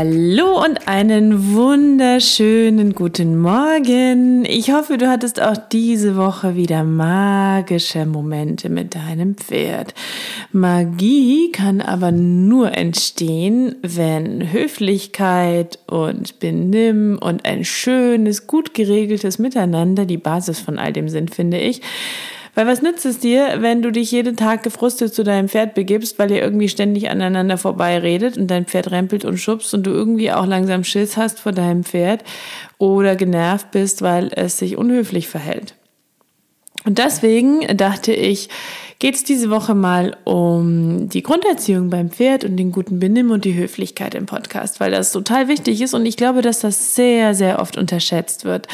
Hallo 0.00 0.64
und 0.64 0.86
einen 0.86 1.56
wunderschönen 1.56 2.94
guten 2.94 3.36
Morgen. 3.36 4.44
Ich 4.44 4.70
hoffe, 4.70 4.96
du 4.96 5.08
hattest 5.08 5.42
auch 5.42 5.56
diese 5.56 6.14
Woche 6.14 6.54
wieder 6.54 6.84
magische 6.84 8.06
Momente 8.06 8.68
mit 8.68 8.94
deinem 8.94 9.34
Pferd. 9.34 9.94
Magie 10.52 11.50
kann 11.50 11.80
aber 11.80 12.12
nur 12.12 12.76
entstehen, 12.76 13.74
wenn 13.82 14.52
Höflichkeit 14.52 15.80
und 15.88 16.38
Benimm 16.38 17.18
und 17.20 17.44
ein 17.44 17.64
schönes, 17.64 18.46
gut 18.46 18.74
geregeltes 18.74 19.40
Miteinander 19.40 20.04
die 20.04 20.16
Basis 20.16 20.60
von 20.60 20.78
all 20.78 20.92
dem 20.92 21.08
sind, 21.08 21.34
finde 21.34 21.58
ich. 21.58 21.82
Weil 22.58 22.66
was 22.66 22.82
nützt 22.82 23.06
es 23.06 23.20
dir, 23.20 23.58
wenn 23.60 23.82
du 23.82 23.92
dich 23.92 24.10
jeden 24.10 24.36
Tag 24.36 24.64
gefrustet 24.64 25.14
zu 25.14 25.22
deinem 25.22 25.48
Pferd 25.48 25.74
begibst, 25.74 26.18
weil 26.18 26.32
ihr 26.32 26.42
irgendwie 26.42 26.68
ständig 26.68 27.08
aneinander 27.08 27.56
vorbeiredet 27.56 28.36
und 28.36 28.48
dein 28.48 28.64
Pferd 28.64 28.90
rempelt 28.90 29.24
und 29.24 29.36
schubst 29.36 29.74
und 29.74 29.84
du 29.84 29.92
irgendwie 29.92 30.32
auch 30.32 30.44
langsam 30.44 30.82
Schiss 30.82 31.16
hast 31.16 31.38
vor 31.38 31.52
deinem 31.52 31.84
Pferd 31.84 32.24
oder 32.76 33.14
genervt 33.14 33.70
bist, 33.70 34.02
weil 34.02 34.32
es 34.34 34.58
sich 34.58 34.76
unhöflich 34.76 35.28
verhält. 35.28 35.76
Und 36.84 36.98
deswegen 36.98 37.60
dachte 37.76 38.12
ich, 38.12 38.48
geht 38.98 39.14
es 39.14 39.22
diese 39.22 39.50
Woche 39.50 39.76
mal 39.76 40.16
um 40.24 41.08
die 41.08 41.22
Grunderziehung 41.22 41.90
beim 41.90 42.10
Pferd 42.10 42.42
und 42.42 42.56
den 42.56 42.72
guten 42.72 42.98
Benimm 42.98 43.30
und 43.30 43.44
die 43.44 43.54
Höflichkeit 43.54 44.16
im 44.16 44.26
Podcast, 44.26 44.80
weil 44.80 44.90
das 44.90 45.12
total 45.12 45.46
wichtig 45.46 45.80
ist 45.80 45.94
und 45.94 46.04
ich 46.04 46.16
glaube, 46.16 46.42
dass 46.42 46.58
das 46.58 46.96
sehr, 46.96 47.36
sehr 47.36 47.60
oft 47.60 47.78
unterschätzt 47.78 48.44
wird. 48.44 48.66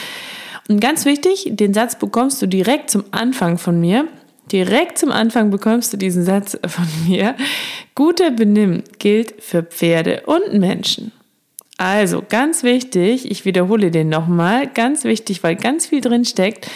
Und 0.69 0.81
ganz 0.81 1.05
wichtig, 1.05 1.51
den 1.53 1.75
Satz 1.75 1.99
bekommst 1.99 2.41
du 2.41 2.47
direkt 2.47 2.91
zum 2.91 3.05
Anfang 3.11 3.59
von 3.59 3.81
mir. 3.81 4.09
Direkt 4.51 4.99
zum 4.99 5.11
Anfang 5.11 5.51
bekommst 5.51 5.93
du 5.93 5.97
diesen 5.97 6.25
Satz 6.25 6.59
von 6.67 6.87
mir. 7.07 7.35
Guter 7.95 8.31
Benimm 8.31 8.83
gilt 8.99 9.43
für 9.43 9.63
Pferde 9.63 10.23
und 10.27 10.59
Menschen. 10.59 11.13
Also 11.77 12.23
ganz 12.29 12.63
wichtig, 12.63 13.31
ich 13.31 13.45
wiederhole 13.45 13.91
den 13.91 14.09
nochmal, 14.09 14.69
ganz 14.69 15.05
wichtig, 15.05 15.43
weil 15.43 15.57
ganz 15.57 15.87
viel 15.87 16.01
drin 16.01 16.25
steckt. 16.25 16.71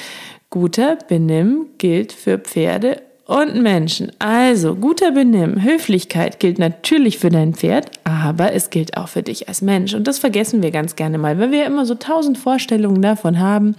Guter 0.51 0.97
Benimm 0.97 1.67
gilt 1.79 2.13
für 2.13 2.39
Pferde 2.39 3.03
und 3.29 3.63
Menschen. 3.63 4.11
Also 4.19 4.75
guter 4.75 5.13
Benimm, 5.13 5.63
Höflichkeit 5.63 6.41
gilt 6.41 6.59
natürlich 6.59 7.19
für 7.19 7.29
dein 7.29 7.53
Pferd, 7.53 7.91
aber 8.03 8.55
es 8.55 8.71
gilt 8.71 8.97
auch 8.97 9.09
für 9.09 9.23
dich 9.23 9.49
als 9.49 9.61
Mensch. 9.61 9.93
Und 9.93 10.09
das 10.09 10.19
vergessen 10.19 10.63
wir 10.63 10.71
ganz 10.71 10.97
gerne 10.97 11.19
mal, 11.19 11.39
weil 11.39 11.53
wir 11.53 11.67
immer 11.67 11.85
so 11.85 11.95
tausend 11.95 12.39
Vorstellungen 12.39 13.03
davon 13.03 13.39
haben, 13.39 13.77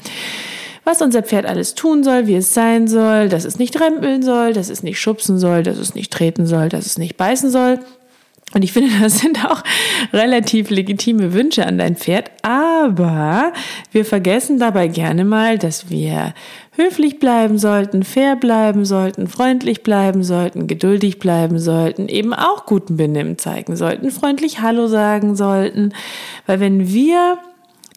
was 0.83 1.01
unser 1.01 1.23
Pferd 1.23 1.47
alles 1.47 1.73
tun 1.73 2.03
soll, 2.03 2.27
wie 2.27 2.35
es 2.35 2.53
sein 2.53 2.87
soll, 2.87 3.27
dass 3.27 3.43
es 3.43 3.57
nicht 3.57 3.81
rempeln 3.81 4.21
soll, 4.21 4.53
dass 4.53 4.69
es 4.69 4.83
nicht 4.83 4.99
schubsen 4.99 5.39
soll, 5.39 5.63
dass 5.63 5.79
es 5.79 5.95
nicht 5.95 6.13
treten 6.13 6.45
soll, 6.45 6.69
dass 6.69 6.85
es 6.85 6.99
nicht 6.99 7.17
beißen 7.17 7.49
soll. 7.49 7.79
Und 8.53 8.63
ich 8.63 8.71
finde, 8.71 8.91
das 9.01 9.19
sind 9.19 9.45
auch 9.45 9.63
relativ 10.13 10.69
legitime 10.69 11.33
Wünsche 11.33 11.65
an 11.65 11.77
dein 11.77 11.95
Pferd. 11.95 12.31
Aber 12.41 13.53
wir 13.91 14.05
vergessen 14.05 14.59
dabei 14.59 14.87
gerne 14.87 15.25
mal, 15.25 15.57
dass 15.57 15.89
wir 15.89 16.33
höflich 16.75 17.19
bleiben 17.19 17.57
sollten, 17.57 18.03
fair 18.03 18.35
bleiben 18.37 18.85
sollten, 18.85 19.27
freundlich 19.27 19.83
bleiben 19.83 20.23
sollten, 20.23 20.67
geduldig 20.67 21.19
bleiben 21.19 21.59
sollten, 21.59 22.07
eben 22.07 22.33
auch 22.33 22.65
guten 22.65 22.95
Benimm 22.95 23.37
zeigen 23.37 23.75
sollten, 23.75 24.11
freundlich 24.11 24.61
Hallo 24.61 24.87
sagen 24.87 25.35
sollten. 25.35 25.93
Weil 26.45 26.61
wenn 26.61 26.87
wir 26.87 27.37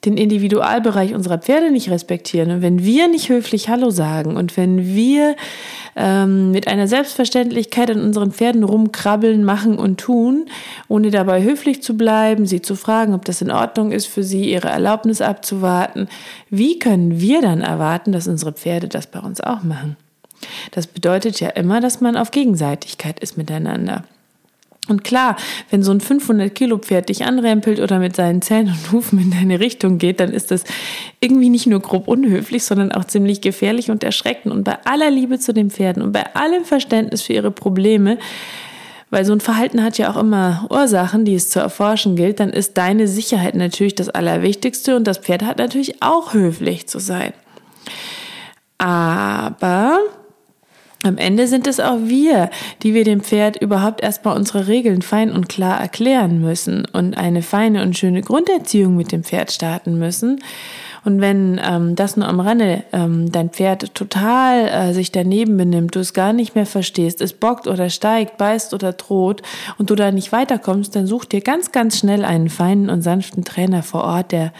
den 0.04 0.16
Individualbereich 0.16 1.14
unserer 1.14 1.38
Pferde 1.38 1.70
nicht 1.70 1.90
respektieren 1.90 2.50
und 2.50 2.62
wenn 2.62 2.84
wir 2.84 3.06
nicht 3.08 3.28
höflich 3.28 3.68
Hallo 3.68 3.90
sagen 3.90 4.36
und 4.36 4.56
wenn 4.56 4.94
wir 4.94 5.36
ähm, 5.94 6.50
mit 6.50 6.66
einer 6.66 6.88
Selbstverständlichkeit 6.88 7.90
an 7.90 8.00
unseren 8.02 8.32
Pferden 8.32 8.64
rumkrabbeln, 8.64 9.44
machen 9.44 9.78
und 9.78 10.00
tun, 10.00 10.46
ohne 10.88 11.10
dabei 11.10 11.42
höflich 11.42 11.82
zu 11.82 11.96
bleiben, 11.96 12.46
sie 12.46 12.62
zu 12.62 12.74
fragen, 12.74 13.14
ob 13.14 13.24
das 13.24 13.42
in 13.42 13.50
Ordnung 13.50 13.92
ist 13.92 14.06
für 14.06 14.24
sie, 14.24 14.50
ihre 14.50 14.68
Erlaubnis 14.68 15.20
abzuwarten, 15.20 16.08
wie 16.50 16.78
können 16.78 17.20
wir 17.20 17.40
dann 17.40 17.60
erwarten, 17.60 18.10
dass 18.10 18.26
unsere 18.26 18.52
Pferde 18.52 18.88
das 18.88 19.06
bei 19.06 19.20
uns 19.20 19.40
auch 19.40 19.62
machen? 19.62 19.96
Das 20.72 20.88
bedeutet 20.88 21.38
ja 21.38 21.50
immer, 21.50 21.80
dass 21.80 22.00
man 22.00 22.16
auf 22.16 22.32
Gegenseitigkeit 22.32 23.20
ist 23.20 23.36
miteinander. 23.36 24.04
Und 24.88 25.04
klar, 25.04 25.36
wenn 25.70 25.84
so 25.84 25.92
ein 25.92 26.00
500 26.00 26.52
Kilo 26.52 26.76
Pferd 26.78 27.08
dich 27.08 27.24
anrempelt 27.24 27.78
oder 27.78 28.00
mit 28.00 28.16
seinen 28.16 28.42
Zähnen 28.42 28.72
und 28.72 28.90
Hufen 28.90 29.20
in 29.20 29.30
deine 29.30 29.60
Richtung 29.60 29.98
geht, 29.98 30.18
dann 30.18 30.32
ist 30.32 30.50
das 30.50 30.64
irgendwie 31.20 31.50
nicht 31.50 31.68
nur 31.68 31.78
grob 31.78 32.08
unhöflich, 32.08 32.64
sondern 32.64 32.90
auch 32.90 33.04
ziemlich 33.04 33.40
gefährlich 33.40 33.92
und 33.92 34.02
erschreckend. 34.02 34.52
Und 34.52 34.64
bei 34.64 34.84
aller 34.84 35.10
Liebe 35.10 35.38
zu 35.38 35.54
den 35.54 35.70
Pferden 35.70 36.02
und 36.02 36.10
bei 36.10 36.34
allem 36.34 36.64
Verständnis 36.64 37.22
für 37.22 37.32
ihre 37.32 37.52
Probleme, 37.52 38.18
weil 39.10 39.24
so 39.24 39.32
ein 39.32 39.40
Verhalten 39.40 39.84
hat 39.84 39.98
ja 39.98 40.10
auch 40.10 40.16
immer 40.16 40.66
Ursachen, 40.68 41.24
die 41.24 41.36
es 41.36 41.48
zu 41.48 41.60
erforschen 41.60 42.16
gilt, 42.16 42.40
dann 42.40 42.50
ist 42.50 42.76
deine 42.76 43.06
Sicherheit 43.06 43.54
natürlich 43.54 43.94
das 43.94 44.08
Allerwichtigste 44.08 44.96
und 44.96 45.06
das 45.06 45.18
Pferd 45.18 45.42
hat 45.42 45.58
natürlich 45.58 46.02
auch 46.02 46.34
höflich 46.34 46.88
zu 46.88 46.98
sein. 46.98 47.34
Aber 48.78 50.00
am 51.04 51.18
Ende 51.18 51.48
sind 51.48 51.66
es 51.66 51.80
auch 51.80 51.98
wir, 52.04 52.50
die 52.82 52.94
wir 52.94 53.04
dem 53.04 53.20
Pferd 53.20 53.56
überhaupt 53.56 54.02
erstmal 54.02 54.36
unsere 54.36 54.68
Regeln 54.68 55.02
fein 55.02 55.32
und 55.32 55.48
klar 55.48 55.80
erklären 55.80 56.40
müssen 56.40 56.86
und 56.92 57.16
eine 57.16 57.42
feine 57.42 57.82
und 57.82 57.98
schöne 57.98 58.22
Grunderziehung 58.22 58.96
mit 58.96 59.10
dem 59.10 59.24
Pferd 59.24 59.50
starten 59.50 59.98
müssen. 59.98 60.40
Und 61.04 61.20
wenn 61.20 61.60
ähm, 61.64 61.96
das 61.96 62.16
nur 62.16 62.28
am 62.28 62.38
Rande 62.38 62.84
ähm, 62.92 63.32
dein 63.32 63.50
Pferd 63.50 63.94
total 63.94 64.68
äh, 64.68 64.94
sich 64.94 65.10
daneben 65.10 65.56
benimmt, 65.56 65.96
du 65.96 65.98
es 65.98 66.14
gar 66.14 66.32
nicht 66.32 66.54
mehr 66.54 66.66
verstehst, 66.66 67.20
es 67.20 67.32
bockt 67.32 67.66
oder 67.66 67.90
steigt, 67.90 68.36
beißt 68.38 68.72
oder 68.72 68.92
droht 68.92 69.42
und 69.78 69.90
du 69.90 69.96
da 69.96 70.12
nicht 70.12 70.30
weiterkommst, 70.30 70.94
dann 70.94 71.08
such 71.08 71.24
dir 71.24 71.40
ganz, 71.40 71.72
ganz 71.72 71.98
schnell 71.98 72.24
einen 72.24 72.48
feinen 72.48 72.88
und 72.88 73.02
sanften 73.02 73.44
Trainer 73.44 73.82
vor 73.82 74.04
Ort, 74.04 74.30
der 74.30 74.52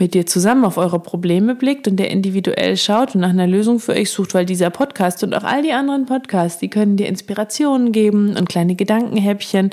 mit 0.00 0.14
dir 0.14 0.26
zusammen 0.26 0.64
auf 0.64 0.78
eure 0.78 0.98
Probleme 0.98 1.54
blickt 1.54 1.86
und 1.86 1.96
der 1.96 2.10
individuell 2.10 2.76
schaut 2.76 3.14
und 3.14 3.20
nach 3.20 3.28
einer 3.30 3.46
Lösung 3.46 3.78
für 3.78 3.92
euch 3.92 4.10
sucht, 4.10 4.34
weil 4.34 4.46
dieser 4.46 4.70
Podcast 4.70 5.22
und 5.22 5.34
auch 5.34 5.44
all 5.44 5.62
die 5.62 5.72
anderen 5.72 6.06
Podcasts, 6.06 6.58
die 6.58 6.70
können 6.70 6.96
dir 6.96 7.06
Inspirationen 7.06 7.92
geben 7.92 8.36
und 8.36 8.48
kleine 8.48 8.74
Gedankenhäppchen. 8.74 9.70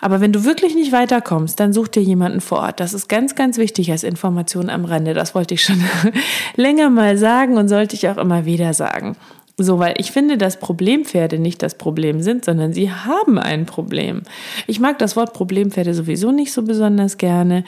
Aber 0.00 0.20
wenn 0.20 0.32
du 0.32 0.44
wirklich 0.44 0.74
nicht 0.74 0.90
weiterkommst, 0.90 1.60
dann 1.60 1.72
such 1.72 1.86
dir 1.86 2.02
jemanden 2.02 2.40
vor 2.40 2.58
Ort. 2.58 2.80
Das 2.80 2.92
ist 2.92 3.08
ganz, 3.08 3.36
ganz 3.36 3.56
wichtig 3.56 3.92
als 3.92 4.02
Information 4.02 4.68
am 4.68 4.84
Rande. 4.84 5.14
Das 5.14 5.34
wollte 5.34 5.54
ich 5.54 5.62
schon 5.62 5.80
länger 6.56 6.90
mal 6.90 7.16
sagen 7.16 7.56
und 7.56 7.68
sollte 7.68 7.94
ich 7.94 8.08
auch 8.08 8.16
immer 8.16 8.44
wieder 8.44 8.74
sagen. 8.74 9.16
So, 9.58 9.78
weil 9.78 9.94
ich 9.98 10.12
finde, 10.12 10.38
dass 10.38 10.58
Problempferde 10.58 11.38
nicht 11.38 11.62
das 11.62 11.76
Problem 11.76 12.22
sind, 12.22 12.44
sondern 12.44 12.72
sie 12.72 12.90
haben 12.90 13.38
ein 13.38 13.66
Problem. 13.66 14.22
Ich 14.66 14.80
mag 14.80 14.98
das 14.98 15.14
Wort 15.14 15.34
Problempferde 15.34 15.92
sowieso 15.92 16.32
nicht 16.32 16.52
so 16.52 16.62
besonders 16.62 17.18
gerne, 17.18 17.64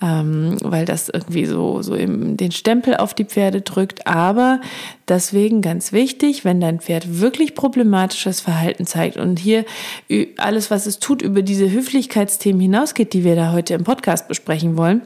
ähm, 0.00 0.56
weil 0.62 0.86
das 0.86 1.10
irgendwie 1.10 1.44
so, 1.44 1.82
so 1.82 1.94
im, 1.94 2.38
den 2.38 2.50
Stempel 2.50 2.96
auf 2.96 3.12
die 3.12 3.26
Pferde 3.26 3.60
drückt. 3.60 4.06
Aber 4.06 4.62
deswegen 5.06 5.60
ganz 5.60 5.92
wichtig, 5.92 6.46
wenn 6.46 6.62
dein 6.62 6.80
Pferd 6.80 7.20
wirklich 7.20 7.54
problematisches 7.54 8.40
Verhalten 8.40 8.86
zeigt 8.86 9.18
und 9.18 9.38
hier 9.38 9.66
alles, 10.38 10.70
was 10.70 10.86
es 10.86 10.98
tut, 10.98 11.20
über 11.20 11.42
diese 11.42 11.70
Höflichkeitsthemen 11.70 12.60
hinausgeht, 12.60 13.12
die 13.12 13.24
wir 13.24 13.36
da 13.36 13.52
heute 13.52 13.74
im 13.74 13.84
Podcast 13.84 14.28
besprechen 14.28 14.78
wollen, 14.78 15.02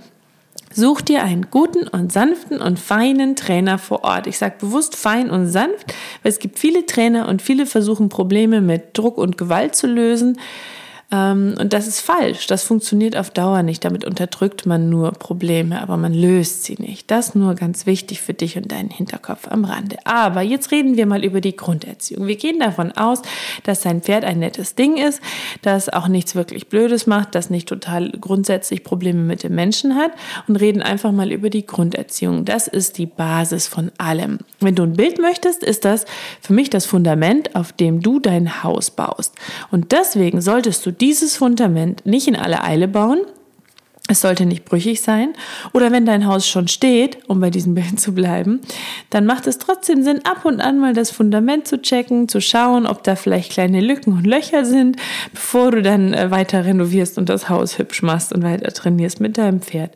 Such 0.74 1.02
dir 1.02 1.22
einen 1.22 1.50
guten 1.50 1.86
und 1.86 2.12
sanften 2.12 2.60
und 2.60 2.78
feinen 2.78 3.36
Trainer 3.36 3.78
vor 3.78 4.04
Ort. 4.04 4.26
Ich 4.26 4.38
sage 4.38 4.56
bewusst 4.58 4.96
fein 4.96 5.30
und 5.30 5.46
sanft, 5.46 5.94
weil 6.22 6.32
es 6.32 6.38
gibt 6.38 6.58
viele 6.58 6.86
Trainer 6.86 7.28
und 7.28 7.42
viele 7.42 7.66
versuchen 7.66 8.08
Probleme 8.08 8.60
mit 8.60 8.96
Druck 8.96 9.18
und 9.18 9.36
Gewalt 9.36 9.74
zu 9.74 9.86
lösen. 9.86 10.38
Ähm, 11.12 11.54
und 11.60 11.72
das 11.72 11.86
ist 11.86 12.00
falsch. 12.00 12.46
Das 12.46 12.64
funktioniert 12.64 13.16
auf 13.16 13.30
Dauer 13.30 13.62
nicht. 13.62 13.84
Damit 13.84 14.04
unterdrückt 14.04 14.64
man 14.66 14.88
nur 14.88 15.12
Probleme, 15.12 15.80
aber 15.82 15.96
man 15.98 16.14
löst 16.14 16.64
sie 16.64 16.76
nicht. 16.78 17.10
Das 17.10 17.34
nur 17.34 17.54
ganz 17.54 17.86
wichtig 17.86 18.22
für 18.22 18.32
dich 18.32 18.56
und 18.56 18.72
deinen 18.72 18.90
Hinterkopf 18.90 19.46
am 19.48 19.64
Rande. 19.64 19.98
Aber 20.04 20.40
jetzt 20.40 20.72
reden 20.72 20.96
wir 20.96 21.06
mal 21.06 21.22
über 21.22 21.40
die 21.42 21.54
Grunderziehung. 21.54 22.26
Wir 22.26 22.36
gehen 22.36 22.58
davon 22.58 22.92
aus, 22.92 23.20
dass 23.64 23.82
dein 23.82 24.00
Pferd 24.00 24.24
ein 24.24 24.38
nettes 24.38 24.74
Ding 24.74 24.96
ist, 24.96 25.20
das 25.60 25.90
auch 25.90 26.08
nichts 26.08 26.34
wirklich 26.34 26.68
Blödes 26.68 27.06
macht, 27.06 27.34
das 27.34 27.50
nicht 27.50 27.68
total 27.68 28.10
grundsätzlich 28.12 28.82
Probleme 28.82 29.20
mit 29.20 29.42
dem 29.42 29.54
Menschen 29.54 29.96
hat 29.96 30.12
und 30.48 30.56
reden 30.56 30.80
einfach 30.80 31.12
mal 31.12 31.30
über 31.30 31.50
die 31.50 31.66
Grunderziehung. 31.66 32.46
Das 32.46 32.66
ist 32.66 32.96
die 32.96 33.06
Basis 33.06 33.68
von 33.68 33.92
allem. 33.98 34.38
Wenn 34.60 34.74
du 34.74 34.84
ein 34.84 34.94
Bild 34.94 35.20
möchtest, 35.20 35.62
ist 35.62 35.84
das 35.84 36.06
für 36.40 36.54
mich 36.54 36.70
das 36.70 36.86
Fundament, 36.86 37.54
auf 37.54 37.72
dem 37.72 38.00
du 38.00 38.18
dein 38.18 38.62
Haus 38.62 38.90
baust. 38.90 39.34
Und 39.70 39.92
deswegen 39.92 40.40
solltest 40.40 40.86
du 40.86 40.92
dieses 41.02 41.36
Fundament 41.36 42.06
nicht 42.06 42.28
in 42.28 42.36
alle 42.36 42.62
Eile 42.62 42.86
bauen. 42.86 43.18
Es 44.08 44.20
sollte 44.20 44.46
nicht 44.46 44.64
brüchig 44.64 45.00
sein. 45.00 45.32
Oder 45.72 45.90
wenn 45.90 46.06
dein 46.06 46.26
Haus 46.26 46.46
schon 46.46 46.68
steht, 46.68 47.18
um 47.28 47.40
bei 47.40 47.50
diesem 47.50 47.74
Bild 47.74 47.98
zu 47.98 48.12
bleiben, 48.12 48.60
dann 49.10 49.26
macht 49.26 49.48
es 49.48 49.58
trotzdem 49.58 50.04
Sinn, 50.04 50.20
ab 50.24 50.44
und 50.44 50.60
an 50.60 50.78
mal 50.78 50.92
das 50.92 51.10
Fundament 51.10 51.66
zu 51.66 51.82
checken, 51.82 52.28
zu 52.28 52.40
schauen, 52.40 52.86
ob 52.86 53.02
da 53.02 53.16
vielleicht 53.16 53.50
kleine 53.50 53.80
Lücken 53.80 54.12
und 54.12 54.26
Löcher 54.26 54.64
sind, 54.64 54.96
bevor 55.32 55.72
du 55.72 55.82
dann 55.82 56.14
äh, 56.14 56.30
weiter 56.30 56.64
renovierst 56.64 57.18
und 57.18 57.28
das 57.28 57.48
Haus 57.48 57.78
hübsch 57.78 58.02
machst 58.02 58.32
und 58.32 58.44
weiter 58.44 58.72
trainierst 58.72 59.20
mit 59.20 59.38
deinem 59.38 59.60
Pferd. 59.60 59.92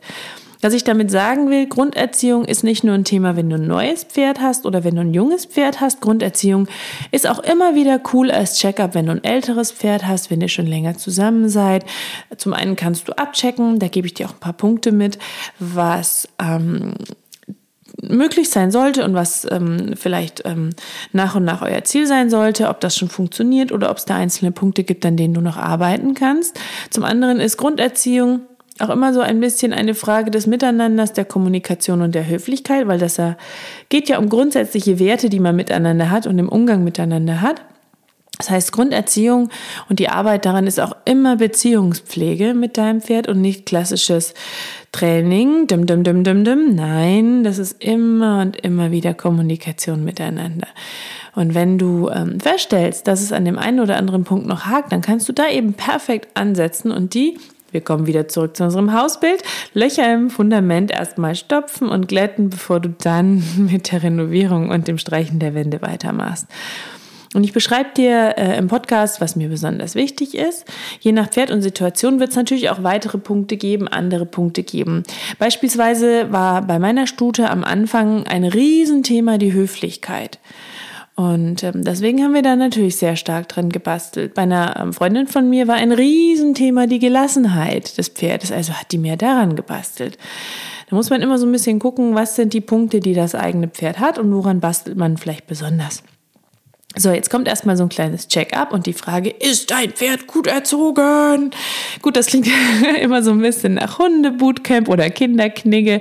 Was 0.61 0.73
ich 0.73 0.83
damit 0.83 1.11
sagen 1.11 1.49
will, 1.49 1.67
Grunderziehung 1.67 2.45
ist 2.45 2.63
nicht 2.63 2.83
nur 2.83 2.95
ein 2.95 3.03
Thema, 3.03 3.35
wenn 3.35 3.49
du 3.49 3.57
ein 3.57 3.67
neues 3.67 4.03
Pferd 4.03 4.41
hast 4.41 4.65
oder 4.65 4.83
wenn 4.83 4.95
du 4.95 5.01
ein 5.01 5.13
junges 5.13 5.45
Pferd 5.45 5.81
hast. 5.81 6.01
Grunderziehung 6.01 6.67
ist 7.11 7.27
auch 7.27 7.39
immer 7.39 7.75
wieder 7.75 8.01
cool 8.13 8.31
als 8.31 8.57
Checkup, 8.57 8.95
wenn 8.95 9.05
du 9.05 9.11
ein 9.11 9.23
älteres 9.23 9.71
Pferd 9.71 10.07
hast, 10.07 10.31
wenn 10.31 10.41
ihr 10.41 10.49
schon 10.49 10.67
länger 10.67 10.97
zusammen 10.97 11.49
seid. 11.49 11.85
Zum 12.37 12.53
einen 12.53 12.75
kannst 12.75 13.07
du 13.07 13.13
abchecken, 13.13 13.79
da 13.79 13.87
gebe 13.87 14.07
ich 14.07 14.13
dir 14.13 14.27
auch 14.27 14.33
ein 14.33 14.39
paar 14.39 14.53
Punkte 14.53 14.91
mit, 14.91 15.19
was 15.59 16.27
ähm, 16.39 16.93
möglich 18.01 18.49
sein 18.49 18.71
sollte 18.71 19.03
und 19.03 19.13
was 19.13 19.47
ähm, 19.49 19.93
vielleicht 19.95 20.43
ähm, 20.45 20.71
nach 21.13 21.35
und 21.35 21.43
nach 21.43 21.61
euer 21.61 21.83
Ziel 21.83 22.05
sein 22.07 22.29
sollte, 22.29 22.69
ob 22.69 22.79
das 22.79 22.95
schon 22.95 23.09
funktioniert 23.09 23.71
oder 23.71 23.89
ob 23.89 23.97
es 23.97 24.05
da 24.05 24.15
einzelne 24.15 24.51
Punkte 24.51 24.83
gibt, 24.83 25.05
an 25.05 25.17
denen 25.17 25.33
du 25.33 25.41
noch 25.41 25.57
arbeiten 25.57 26.13
kannst. 26.13 26.59
Zum 26.89 27.03
anderen 27.03 27.39
ist 27.39 27.57
Grunderziehung 27.57 28.41
auch 28.81 28.89
immer 28.89 29.13
so 29.13 29.21
ein 29.21 29.39
bisschen 29.39 29.73
eine 29.73 29.95
Frage 29.95 30.31
des 30.31 30.47
Miteinanders, 30.47 31.13
der 31.13 31.25
Kommunikation 31.25 32.01
und 32.01 32.15
der 32.15 32.27
Höflichkeit, 32.27 32.87
weil 32.87 32.99
das 32.99 33.17
ja 33.17 33.37
geht 33.89 34.09
ja 34.09 34.19
um 34.19 34.29
grundsätzliche 34.29 34.99
Werte, 34.99 35.29
die 35.29 35.39
man 35.39 35.55
miteinander 35.55 36.09
hat 36.09 36.27
und 36.27 36.37
im 36.39 36.49
Umgang 36.49 36.83
miteinander 36.83 37.41
hat. 37.41 37.61
Das 38.37 38.51
heißt, 38.51 38.71
Grunderziehung 38.71 39.49
und 39.89 39.97
die 39.97 40.09
Arbeit 40.09 40.45
daran 40.45 40.67
ist 40.67 40.79
auch 40.79 40.95
immer 41.05 41.37
Beziehungspflege 41.37 42.53
mit 42.53 42.77
deinem 42.77 43.01
Pferd 43.01 43.27
und 43.27 43.41
nicht 43.41 43.65
klassisches 43.65 44.35
Training. 44.91 45.65
Dim, 45.65 45.87
dim, 45.87 46.03
dim, 46.03 46.23
dim, 46.23 46.43
dim. 46.43 46.75
Nein, 46.75 47.43
das 47.43 47.57
ist 47.57 47.83
immer 47.83 48.41
und 48.41 48.57
immer 48.57 48.91
wieder 48.91 49.15
Kommunikation 49.15 50.03
miteinander. 50.03 50.67
Und 51.33 51.55
wenn 51.55 51.79
du 51.79 52.09
ähm, 52.09 52.39
feststellst, 52.39 53.07
dass 53.07 53.21
es 53.21 53.31
an 53.31 53.45
dem 53.45 53.57
einen 53.57 53.79
oder 53.79 53.97
anderen 53.97 54.23
Punkt 54.23 54.45
noch 54.45 54.65
hakt, 54.65 54.91
dann 54.91 55.01
kannst 55.01 55.27
du 55.27 55.33
da 55.33 55.49
eben 55.49 55.73
perfekt 55.73 56.29
ansetzen 56.35 56.91
und 56.91 57.15
die 57.15 57.39
wir 57.71 57.81
kommen 57.81 58.07
wieder 58.07 58.27
zurück 58.27 58.55
zu 58.55 58.63
unserem 58.63 58.93
Hausbild. 58.93 59.43
Löcher 59.73 60.13
im 60.13 60.29
Fundament 60.29 60.91
erstmal 60.91 61.35
stopfen 61.35 61.89
und 61.89 62.07
glätten, 62.07 62.49
bevor 62.49 62.79
du 62.79 62.89
dann 62.89 63.43
mit 63.71 63.91
der 63.91 64.03
Renovierung 64.03 64.69
und 64.69 64.87
dem 64.87 64.97
Streichen 64.97 65.39
der 65.39 65.53
Wände 65.53 65.81
weitermachst. 65.81 66.47
Und 67.33 67.43
ich 67.43 67.53
beschreibe 67.53 67.89
dir 67.95 68.35
äh, 68.37 68.57
im 68.57 68.67
Podcast, 68.67 69.19
was 69.19 69.35
mir 69.35 69.49
besonders 69.49 69.95
wichtig 69.95 70.35
ist. 70.35 70.65
Je 71.01 71.11
nach 71.11 71.29
Pferd 71.29 71.51
und 71.51 71.61
Situation 71.61 72.19
wird 72.19 72.29
es 72.29 72.35
natürlich 72.35 72.69
auch 72.69 72.83
weitere 72.83 73.17
Punkte 73.17 73.57
geben, 73.57 73.87
andere 73.87 74.25
Punkte 74.25 74.63
geben. 74.63 75.03
Beispielsweise 75.37 76.31
war 76.31 76.61
bei 76.61 76.79
meiner 76.79 77.05
Stute 77.05 77.49
am 77.49 77.63
Anfang 77.63 78.25
ein 78.25 78.45
Riesenthema 78.45 79.37
die 79.37 79.53
Höflichkeit. 79.53 80.39
Und 81.17 81.63
ähm, 81.63 81.83
deswegen 81.83 82.23
haben 82.23 82.35
wir 82.35 82.43
da 82.43 82.55
natürlich 82.55 82.97
sehr 82.97 83.15
stark 83.15 83.47
drin 83.47 83.69
gebastelt. 83.69 84.35
Bei 84.35 84.43
einer 84.43 84.79
ähm, 84.79 84.93
Freundin 84.93 85.25
von 85.25 85.49
mir 85.49 85.67
war 85.67 85.73
ein 85.73 85.91
Riesenthema 85.91 86.85
die 86.85 86.99
Gelassenheit 86.99 87.97
des 87.97 88.09
Pferdes, 88.09 88.51
also 88.51 88.73
hat 88.73 88.91
die 88.91 88.99
mehr 88.99 89.17
daran 89.17 89.55
gebastelt. 89.55 90.19
Da 90.87 90.95
muss 90.95 91.09
man 91.09 91.23
immer 91.23 91.39
so 91.39 91.47
ein 91.47 91.51
bisschen 91.51 91.79
gucken, 91.79 92.13
was 92.13 92.35
sind 92.35 92.53
die 92.53 92.61
Punkte, 92.61 92.99
die 92.99 93.15
das 93.15 93.33
eigene 93.33 93.67
Pferd 93.67 93.97
hat 93.97 94.19
und 94.19 94.31
woran 94.31 94.59
bastelt 94.59 94.95
man 94.95 95.17
vielleicht 95.17 95.47
besonders. 95.47 96.03
So, 96.95 97.11
jetzt 97.11 97.29
kommt 97.29 97.49
erstmal 97.49 97.75
so 97.75 97.83
ein 97.83 97.89
kleines 97.89 98.29
Check-up 98.29 98.71
und 98.71 98.85
die 98.85 98.93
Frage, 98.93 99.29
ist 99.29 99.71
dein 99.71 99.91
Pferd 99.91 100.25
gut 100.25 100.47
erzogen? 100.47 101.51
Gut, 102.01 102.15
das 102.15 102.27
klingt 102.27 102.47
immer 103.01 103.21
so 103.21 103.31
ein 103.31 103.41
bisschen 103.41 103.73
nach 103.73 103.99
Hundebootcamp 103.99 104.87
oder 104.87 105.09
Kinderknigge, 105.09 105.99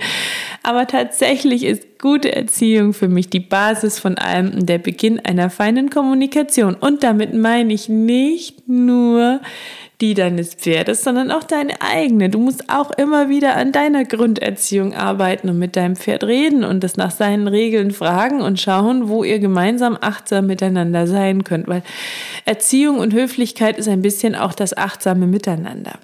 aber 0.62 0.86
tatsächlich 0.86 1.64
ist 1.64 1.98
gute 1.98 2.34
Erziehung 2.34 2.92
für 2.92 3.08
mich 3.08 3.28
die 3.28 3.40
Basis 3.40 3.98
von 3.98 4.16
allem 4.16 4.54
und 4.54 4.68
der 4.68 4.78
Beginn 4.78 5.18
einer 5.18 5.50
feinen 5.50 5.90
Kommunikation. 5.90 6.74
Und 6.74 7.02
damit 7.02 7.34
meine 7.34 7.74
ich 7.74 7.88
nicht 7.88 8.68
nur 8.68 9.40
die 10.00 10.14
deines 10.14 10.54
Pferdes, 10.54 11.02
sondern 11.02 11.30
auch 11.30 11.44
deine 11.44 11.80
eigene. 11.80 12.28
Du 12.28 12.38
musst 12.38 12.68
auch 12.68 12.90
immer 12.90 13.28
wieder 13.28 13.56
an 13.56 13.72
deiner 13.72 14.04
Grunderziehung 14.04 14.94
arbeiten 14.94 15.48
und 15.48 15.58
mit 15.58 15.76
deinem 15.76 15.96
Pferd 15.96 16.24
reden 16.24 16.64
und 16.64 16.84
es 16.84 16.96
nach 16.96 17.10
seinen 17.10 17.48
Regeln 17.48 17.90
fragen 17.92 18.42
und 18.42 18.60
schauen, 18.60 19.08
wo 19.08 19.24
ihr 19.24 19.38
gemeinsam 19.38 19.96
achtsam 20.00 20.46
miteinander 20.46 21.06
sein 21.06 21.44
könnt, 21.44 21.66
weil 21.66 21.82
Erziehung 22.44 22.98
und 22.98 23.14
Höflichkeit 23.14 23.78
ist 23.78 23.88
ein 23.88 24.02
bisschen 24.02 24.34
auch 24.34 24.52
das 24.52 24.76
achtsame 24.76 25.26
Miteinander. 25.26 25.98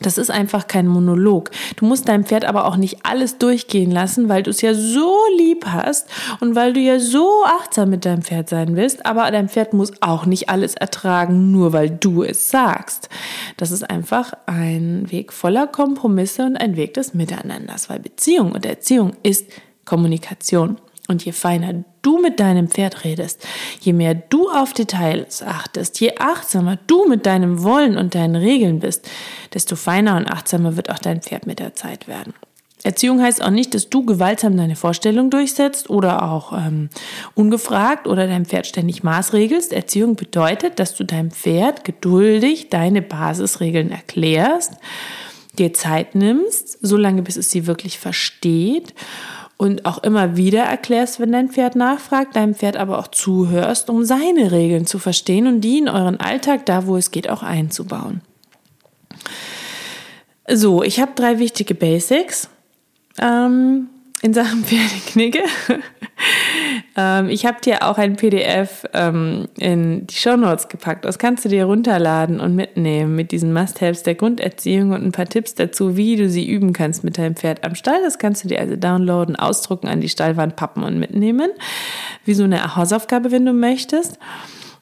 Das 0.00 0.18
ist 0.18 0.30
einfach 0.30 0.66
kein 0.66 0.86
Monolog. 0.86 1.50
Du 1.76 1.86
musst 1.86 2.08
deinem 2.08 2.24
Pferd 2.24 2.44
aber 2.44 2.66
auch 2.66 2.76
nicht 2.76 3.04
alles 3.04 3.38
durchgehen 3.38 3.90
lassen, 3.90 4.28
weil 4.28 4.42
du 4.42 4.50
es 4.50 4.60
ja 4.60 4.74
so 4.74 5.14
lieb 5.36 5.66
hast 5.66 6.08
und 6.40 6.54
weil 6.54 6.72
du 6.72 6.80
ja 6.80 6.98
so 6.98 7.44
achtsam 7.44 7.90
mit 7.90 8.04
deinem 8.04 8.22
Pferd 8.22 8.48
sein 8.48 8.76
willst. 8.76 9.06
Aber 9.06 9.30
dein 9.30 9.48
Pferd 9.48 9.72
muss 9.72 9.92
auch 10.02 10.26
nicht 10.26 10.48
alles 10.48 10.74
ertragen, 10.74 11.50
nur 11.50 11.72
weil 11.72 11.90
du 11.90 12.22
es 12.22 12.50
sagst. 12.50 13.08
Das 13.56 13.70
ist 13.70 13.88
einfach 13.88 14.32
ein 14.46 15.10
Weg 15.10 15.32
voller 15.32 15.66
Kompromisse 15.66 16.44
und 16.44 16.56
ein 16.56 16.76
Weg 16.76 16.94
des 16.94 17.14
Miteinanders, 17.14 17.88
weil 17.88 18.00
Beziehung 18.00 18.52
und 18.52 18.66
Erziehung 18.66 19.12
ist 19.22 19.46
Kommunikation. 19.84 20.78
Und 21.08 21.24
je 21.24 21.32
feiner 21.32 21.84
du 22.02 22.18
mit 22.20 22.40
deinem 22.40 22.68
Pferd 22.68 23.04
redest, 23.04 23.46
je 23.80 23.92
mehr 23.92 24.14
du 24.14 24.50
auf 24.50 24.72
Details 24.72 25.42
achtest, 25.42 26.00
je 26.00 26.16
achtsamer 26.18 26.78
du 26.86 27.06
mit 27.08 27.26
deinem 27.26 27.62
Wollen 27.62 27.96
und 27.96 28.14
deinen 28.14 28.36
Regeln 28.36 28.80
bist, 28.80 29.08
desto 29.54 29.76
feiner 29.76 30.16
und 30.16 30.26
achtsamer 30.26 30.76
wird 30.76 30.90
auch 30.90 30.98
dein 30.98 31.22
Pferd 31.22 31.46
mit 31.46 31.60
der 31.60 31.74
Zeit 31.74 32.08
werden. 32.08 32.34
Erziehung 32.82 33.20
heißt 33.20 33.42
auch 33.42 33.50
nicht, 33.50 33.74
dass 33.74 33.88
du 33.88 34.04
gewaltsam 34.04 34.56
deine 34.56 34.76
Vorstellung 34.76 35.30
durchsetzt 35.30 35.90
oder 35.90 36.30
auch 36.30 36.52
ähm, 36.52 36.88
ungefragt 37.34 38.06
oder 38.06 38.26
dein 38.26 38.44
Pferd 38.44 38.66
ständig 38.66 39.02
maßregelst. 39.02 39.72
Erziehung 39.72 40.14
bedeutet, 40.14 40.78
dass 40.78 40.94
du 40.94 41.04
deinem 41.04 41.30
Pferd 41.30 41.84
geduldig 41.84 42.68
deine 42.68 43.02
Basisregeln 43.02 43.90
erklärst, 43.90 44.74
dir 45.58 45.72
Zeit 45.72 46.14
nimmst, 46.14 46.78
solange 46.80 47.22
bis 47.22 47.36
es 47.36 47.50
sie 47.50 47.66
wirklich 47.66 47.98
versteht 47.98 48.94
und 49.56 49.86
auch 49.86 50.02
immer 50.02 50.36
wieder 50.36 50.62
erklärst, 50.62 51.18
wenn 51.18 51.32
dein 51.32 51.48
Pferd 51.48 51.76
nachfragt, 51.76 52.36
deinem 52.36 52.54
Pferd 52.54 52.76
aber 52.76 52.98
auch 52.98 53.08
zuhörst, 53.08 53.88
um 53.88 54.04
seine 54.04 54.52
Regeln 54.52 54.86
zu 54.86 54.98
verstehen 54.98 55.46
und 55.46 55.60
die 55.62 55.78
in 55.78 55.88
euren 55.88 56.20
Alltag, 56.20 56.66
da 56.66 56.86
wo 56.86 56.96
es 56.96 57.10
geht, 57.10 57.30
auch 57.30 57.42
einzubauen. 57.42 58.20
So, 60.48 60.82
ich 60.82 61.00
habe 61.00 61.12
drei 61.14 61.38
wichtige 61.38 61.74
Basics. 61.74 62.48
Ähm, 63.18 63.88
in 64.22 64.34
Sachen 64.34 64.64
Pferdeknicke. 64.64 65.42
Ähm, 66.96 67.28
ich 67.28 67.44
habe 67.44 67.60
dir 67.60 67.86
auch 67.86 67.98
ein 67.98 68.16
PDF 68.16 68.84
ähm, 68.94 69.48
in 69.58 70.06
die 70.06 70.14
Show 70.14 70.36
Notes 70.36 70.68
gepackt. 70.68 71.04
Das 71.04 71.18
kannst 71.18 71.44
du 71.44 71.48
dir 71.48 71.66
runterladen 71.66 72.40
und 72.40 72.54
mitnehmen 72.54 73.14
mit 73.14 73.32
diesen 73.32 73.52
Must-Haves 73.52 74.02
der 74.02 74.14
Grunderziehung 74.14 74.92
und 74.92 75.04
ein 75.04 75.12
paar 75.12 75.26
Tipps 75.26 75.54
dazu, 75.54 75.96
wie 75.96 76.16
du 76.16 76.30
sie 76.30 76.48
üben 76.48 76.72
kannst 76.72 77.04
mit 77.04 77.18
deinem 77.18 77.36
Pferd 77.36 77.64
am 77.64 77.74
Stall. 77.74 78.02
Das 78.02 78.18
kannst 78.18 78.44
du 78.44 78.48
dir 78.48 78.60
also 78.60 78.76
downloaden, 78.76 79.36
ausdrucken, 79.36 79.88
an 79.88 80.00
die 80.00 80.08
Stallwand 80.08 80.56
pappen 80.56 80.82
und 80.82 80.98
mitnehmen. 80.98 81.50
Wie 82.24 82.34
so 82.34 82.44
eine 82.44 82.76
Hausaufgabe, 82.76 83.30
wenn 83.30 83.44
du 83.44 83.52
möchtest. 83.52 84.18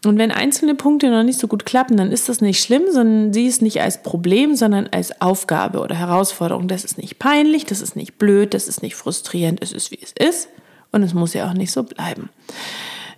Und 0.06 0.18
wenn 0.18 0.30
einzelne 0.30 0.74
Punkte 0.74 1.10
noch 1.10 1.22
nicht 1.22 1.40
so 1.40 1.48
gut 1.48 1.64
klappen, 1.64 1.96
dann 1.96 2.12
ist 2.12 2.28
das 2.28 2.42
nicht 2.42 2.62
schlimm, 2.62 2.82
sondern 2.90 3.32
sieh 3.32 3.46
es 3.48 3.62
nicht 3.62 3.80
als 3.80 4.02
Problem, 4.02 4.54
sondern 4.54 4.86
als 4.92 5.20
Aufgabe 5.22 5.80
oder 5.80 5.94
Herausforderung. 5.94 6.68
Das 6.68 6.84
ist 6.84 6.98
nicht 6.98 7.18
peinlich, 7.18 7.64
das 7.64 7.80
ist 7.80 7.96
nicht 7.96 8.18
blöd, 8.18 8.52
das 8.52 8.68
ist 8.68 8.82
nicht 8.82 8.96
frustrierend, 8.96 9.62
es 9.62 9.72
ist 9.72 9.90
wie 9.90 9.98
es 10.00 10.12
ist 10.12 10.48
und 10.94 11.02
es 11.02 11.12
muss 11.12 11.34
ja 11.34 11.48
auch 11.48 11.54
nicht 11.54 11.72
so 11.72 11.82
bleiben. 11.82 12.30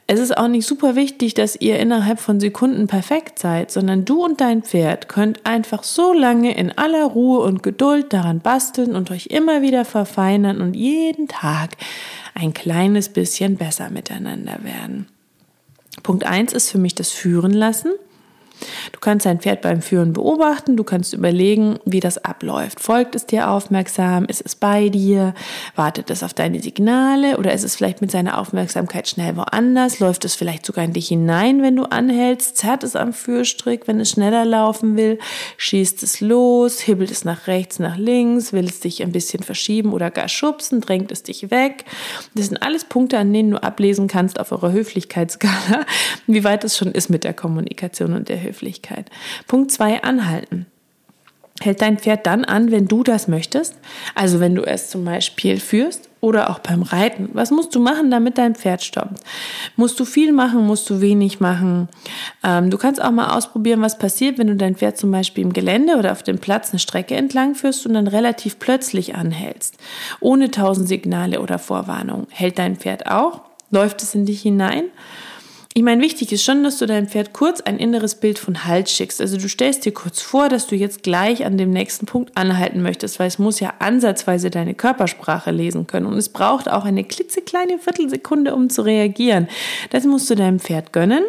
Es 0.09 0.21
ist 0.21 0.37
auch 0.37 0.47
nicht 0.47 0.66
super 0.66 0.95
wichtig, 0.95 1.35
dass 1.35 1.61
ihr 1.61 1.80
innerhalb 1.80 2.21
von 2.21 2.38
Sekunden 2.38 2.87
perfekt 2.87 3.40
seid, 3.40 3.73
sondern 3.73 4.04
du 4.04 4.25
und 4.25 4.40
dein 4.40 4.62
Pferd 4.62 5.09
könnt 5.09 5.45
einfach 5.45 5.83
so 5.83 6.12
lange 6.12 6.56
in 6.56 6.71
aller 6.78 7.04
Ruhe 7.04 7.40
und 7.40 7.64
Geduld 7.64 8.12
daran 8.12 8.38
basteln 8.38 8.95
und 8.95 9.11
euch 9.11 9.26
immer 9.26 9.62
wieder 9.62 9.85
verfeinern 9.85 10.61
und 10.61 10.75
jeden 10.75 11.26
Tag 11.26 11.76
ein 12.35 12.54
kleines 12.54 13.09
bisschen 13.09 13.56
besser 13.56 13.90
miteinander 13.90 14.59
werden. 14.62 15.09
Punkt 16.04 16.25
eins 16.25 16.52
ist 16.52 16.71
für 16.71 16.78
mich 16.78 16.95
das 16.95 17.11
Führen 17.11 17.52
lassen. 17.52 17.92
Du 18.92 19.00
kannst 19.00 19.26
dein 19.26 19.40
Pferd 19.40 19.62
beim 19.62 19.82
Führen 19.82 20.12
beobachten, 20.12 20.76
du 20.76 20.84
kannst 20.84 21.12
überlegen, 21.12 21.78
wie 21.84 22.00
das 22.00 22.18
abläuft. 22.18 22.80
Folgt 22.80 23.14
es 23.14 23.26
dir 23.26 23.50
aufmerksam? 23.50 24.25
Ist 24.26 24.42
es 24.44 24.54
bei 24.54 24.88
dir? 24.88 25.34
Wartet 25.75 26.10
es 26.10 26.22
auf 26.22 26.34
deine 26.34 26.60
Signale? 26.60 27.38
Oder 27.38 27.52
ist 27.52 27.64
es 27.64 27.76
vielleicht 27.76 28.00
mit 28.00 28.10
seiner 28.10 28.38
Aufmerksamkeit 28.38 29.08
schnell 29.08 29.36
woanders? 29.36 30.00
Läuft 30.00 30.25
es 30.25 30.34
vielleicht 30.34 30.66
sogar 30.66 30.84
in 30.84 30.92
dich 30.92 31.08
hinein, 31.08 31.62
wenn 31.62 31.76
du 31.76 31.84
anhältst? 31.84 32.56
Zerrt 32.56 32.84
es 32.84 32.96
am 32.96 33.12
Führstrick, 33.12 33.86
wenn 33.88 34.00
es 34.00 34.10
schneller 34.10 34.44
laufen 34.44 34.96
will? 34.96 35.18
Schießt 35.56 36.02
es 36.02 36.20
los? 36.20 36.80
Hibbelt 36.80 37.10
es 37.10 37.25
nach 37.25 37.46
rechts, 37.46 37.78
nach 37.78 37.96
links? 37.96 38.52
Will 38.52 38.66
es 38.66 38.80
dich 38.80 39.02
ein 39.02 39.12
bisschen 39.12 39.42
verschieben 39.42 39.92
oder 39.92 40.10
gar 40.10 40.28
schubsen? 40.28 40.80
Drängt 40.80 41.12
es 41.12 41.22
dich 41.22 41.50
weg? 41.50 41.84
Das 42.34 42.46
sind 42.46 42.62
alles 42.62 42.84
Punkte, 42.84 43.18
an 43.18 43.32
denen 43.32 43.50
du 43.50 43.62
ablesen 43.62 44.08
kannst 44.08 44.40
auf 44.40 44.52
eurer 44.52 44.72
Höflichkeitsskala, 44.72 45.84
wie 46.26 46.44
weit 46.44 46.64
es 46.64 46.76
schon 46.76 46.92
ist 46.92 47.10
mit 47.10 47.25
der 47.25 47.34
Kommunikation 47.34 48.12
und 48.12 48.28
der 48.28 48.45
Höflichkeit. 48.46 49.10
Punkt 49.46 49.70
zwei, 49.70 50.02
anhalten. 50.02 50.66
Hält 51.60 51.80
dein 51.80 51.98
Pferd 51.98 52.26
dann 52.26 52.44
an, 52.44 52.70
wenn 52.70 52.86
du 52.86 53.02
das 53.02 53.28
möchtest? 53.28 53.74
Also 54.14 54.40
wenn 54.40 54.54
du 54.54 54.62
es 54.62 54.90
zum 54.90 55.06
Beispiel 55.06 55.58
führst 55.58 56.10
oder 56.20 56.50
auch 56.50 56.58
beim 56.58 56.82
Reiten. 56.82 57.30
Was 57.32 57.50
musst 57.50 57.74
du 57.74 57.80
machen, 57.80 58.10
damit 58.10 58.36
dein 58.36 58.54
Pferd 58.54 58.82
stoppt? 58.84 59.20
Musst 59.74 59.98
du 59.98 60.04
viel 60.04 60.32
machen, 60.32 60.66
musst 60.66 60.90
du 60.90 61.00
wenig 61.00 61.40
machen? 61.40 61.88
Ähm, 62.44 62.68
du 62.68 62.76
kannst 62.76 63.00
auch 63.00 63.10
mal 63.10 63.34
ausprobieren, 63.34 63.80
was 63.80 63.96
passiert, 63.96 64.36
wenn 64.36 64.48
du 64.48 64.56
dein 64.56 64.76
Pferd 64.76 64.98
zum 64.98 65.10
Beispiel 65.10 65.44
im 65.44 65.52
Gelände 65.54 65.96
oder 65.96 66.12
auf 66.12 66.22
dem 66.22 66.38
Platz 66.38 66.70
eine 66.70 66.78
Strecke 66.78 67.14
entlang 67.14 67.54
führst 67.54 67.86
und 67.86 67.94
dann 67.94 68.06
relativ 68.06 68.58
plötzlich 68.58 69.14
anhältst. 69.14 69.78
Ohne 70.20 70.50
tausend 70.50 70.88
Signale 70.88 71.40
oder 71.40 71.58
Vorwarnung. 71.58 72.26
Hält 72.30 72.58
dein 72.58 72.76
Pferd 72.76 73.06
auch? 73.06 73.40
Läuft 73.70 74.02
es 74.02 74.14
in 74.14 74.26
dich 74.26 74.42
hinein? 74.42 74.84
Ich 75.76 75.83
meine, 75.83 76.02
wichtig 76.02 76.33
ist 76.33 76.42
schon, 76.42 76.64
dass 76.64 76.78
du 76.78 76.87
deinem 76.87 77.06
Pferd 77.06 77.35
kurz 77.35 77.61
ein 77.61 77.78
inneres 77.78 78.14
Bild 78.14 78.38
von 78.38 78.64
Halt 78.64 78.88
schickst. 78.88 79.21
Also 79.21 79.37
du 79.37 79.47
stellst 79.47 79.85
dir 79.85 79.92
kurz 79.92 80.23
vor, 80.23 80.49
dass 80.49 80.66
du 80.66 80.75
jetzt 80.75 81.02
gleich 81.02 81.45
an 81.45 81.59
dem 81.59 81.68
nächsten 81.68 82.06
Punkt 82.06 82.35
anhalten 82.35 82.80
möchtest, 82.80 83.18
weil 83.18 83.28
es 83.28 83.38
muss 83.38 83.61
ja 83.61 83.75
ansatzweise 83.78 84.49
deine 84.49 84.73
Körpersprache 84.73 85.50
lesen 85.50 85.87
können. 85.87 86.06
Und 86.06 86.16
es 86.16 86.30
braucht 86.30 86.71
auch 86.71 86.87
eine 86.87 87.04
klitzekleine 87.04 87.78
Viertelsekunde, 87.78 88.54
um 88.54 88.71
zu 88.71 88.87
reagieren. 88.87 89.49
Das 89.90 90.04
musst 90.04 90.30
du 90.30 90.35
deinem 90.35 90.61
Pferd 90.61 90.95
gönnen. 90.95 91.25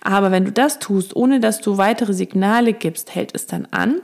Aber 0.00 0.32
wenn 0.32 0.44
du 0.44 0.50
das 0.50 0.80
tust, 0.80 1.14
ohne 1.14 1.38
dass 1.38 1.60
du 1.60 1.78
weitere 1.78 2.14
Signale 2.14 2.72
gibst, 2.72 3.14
hält 3.14 3.30
es 3.32 3.46
dann 3.46 3.68
an. 3.70 4.00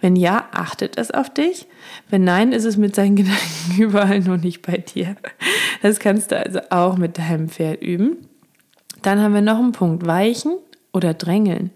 Wenn 0.00 0.16
ja, 0.16 0.48
achtet 0.52 0.96
es 0.96 1.10
auf 1.10 1.28
dich. 1.28 1.66
Wenn 2.08 2.24
nein, 2.24 2.52
ist 2.52 2.64
es 2.64 2.78
mit 2.78 2.94
seinen 2.94 3.16
Gedanken 3.16 3.76
überall 3.76 4.20
nur 4.20 4.38
nicht 4.38 4.62
bei 4.62 4.78
dir. 4.78 5.16
Das 5.82 5.98
kannst 5.98 6.30
du 6.30 6.38
also 6.38 6.60
auch 6.70 6.96
mit 6.96 7.18
deinem 7.18 7.50
Pferd 7.50 7.82
üben. 7.82 8.16
Dann 9.02 9.20
haben 9.20 9.34
wir 9.34 9.42
noch 9.42 9.58
einen 9.58 9.72
Punkt, 9.72 10.06
weichen 10.06 10.52
oder 10.92 11.14
drängeln. 11.14 11.70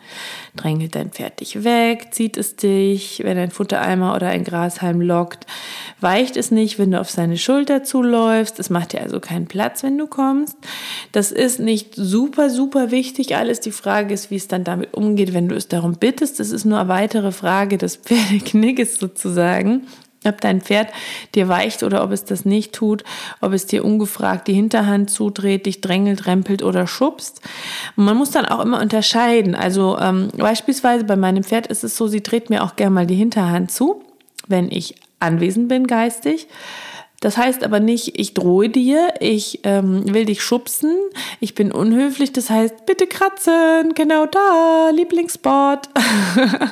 Drängelt 0.56 0.94
dein 0.94 1.10
Pferd 1.10 1.40
dich 1.40 1.64
weg, 1.64 2.08
zieht 2.12 2.36
es 2.36 2.56
dich, 2.56 3.20
wenn 3.24 3.38
ein 3.38 3.50
Futtereimer 3.50 4.14
oder 4.14 4.28
ein 4.28 4.44
Grashalm 4.44 5.00
lockt, 5.00 5.46
weicht 6.00 6.36
es 6.36 6.50
nicht, 6.50 6.78
wenn 6.78 6.90
du 6.90 7.00
auf 7.00 7.10
seine 7.10 7.36
Schulter 7.38 7.84
zuläufst. 7.84 8.58
Es 8.58 8.70
macht 8.70 8.92
dir 8.92 9.00
also 9.00 9.20
keinen 9.20 9.46
Platz, 9.46 9.82
wenn 9.82 9.98
du 9.98 10.06
kommst. 10.06 10.56
Das 11.12 11.30
ist 11.30 11.60
nicht 11.60 11.94
super, 11.94 12.50
super 12.50 12.90
wichtig. 12.90 13.36
Alles 13.36 13.60
die 13.60 13.70
Frage 13.70 14.14
ist, 14.14 14.30
wie 14.30 14.36
es 14.36 14.48
dann 14.48 14.64
damit 14.64 14.94
umgeht, 14.94 15.34
wenn 15.34 15.48
du 15.48 15.54
es 15.54 15.68
darum 15.68 15.94
bittest. 15.94 16.40
Das 16.40 16.50
ist 16.50 16.64
nur 16.64 16.80
eine 16.80 16.88
weitere 16.88 17.32
Frage 17.32 17.78
des 17.78 17.96
Pferdeknickes 18.02 18.98
sozusagen 18.98 19.86
ob 20.24 20.40
dein 20.40 20.60
Pferd 20.60 20.88
dir 21.34 21.48
weicht 21.48 21.82
oder 21.82 22.02
ob 22.04 22.10
es 22.12 22.24
das 22.24 22.44
nicht 22.44 22.72
tut, 22.72 23.04
ob 23.40 23.52
es 23.52 23.66
dir 23.66 23.84
ungefragt 23.84 24.48
die 24.48 24.54
Hinterhand 24.54 25.10
zudreht, 25.10 25.66
dich 25.66 25.80
drängelt, 25.80 26.26
rempelt 26.26 26.62
oder 26.62 26.86
schubst. 26.86 27.40
Man 27.96 28.16
muss 28.16 28.30
dann 28.30 28.46
auch 28.46 28.60
immer 28.60 28.80
unterscheiden. 28.80 29.54
Also 29.54 29.98
ähm, 29.98 30.28
beispielsweise 30.36 31.04
bei 31.04 31.16
meinem 31.16 31.44
Pferd 31.44 31.66
ist 31.66 31.84
es 31.84 31.96
so, 31.96 32.06
sie 32.06 32.22
dreht 32.22 32.50
mir 32.50 32.62
auch 32.62 32.76
gerne 32.76 32.94
mal 32.94 33.06
die 33.06 33.14
Hinterhand 33.14 33.70
zu, 33.70 34.02
wenn 34.48 34.70
ich 34.70 34.96
anwesend 35.20 35.68
bin 35.68 35.86
geistig. 35.86 36.48
Das 37.22 37.36
heißt 37.36 37.62
aber 37.62 37.78
nicht, 37.78 38.18
ich 38.18 38.34
drohe 38.34 38.68
dir, 38.68 39.14
ich 39.20 39.60
ähm, 39.62 40.12
will 40.12 40.24
dich 40.24 40.42
schubsen, 40.42 40.92
ich 41.38 41.54
bin 41.54 41.70
unhöflich. 41.70 42.32
Das 42.32 42.50
heißt, 42.50 42.84
bitte 42.84 43.06
kratzen, 43.06 43.94
genau 43.94 44.26
da, 44.26 44.90
Lieblingsspot. 44.92 45.88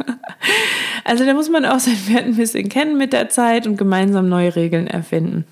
also 1.04 1.24
da 1.24 1.34
muss 1.34 1.48
man 1.48 1.64
auch 1.64 1.78
sein 1.78 1.94
Pferd 1.94 2.24
ein 2.24 2.34
bisschen 2.34 2.68
kennen 2.68 2.98
mit 2.98 3.12
der 3.12 3.28
Zeit 3.28 3.68
und 3.68 3.76
gemeinsam 3.76 4.28
neue 4.28 4.56
Regeln 4.56 4.88
erfinden. 4.88 5.44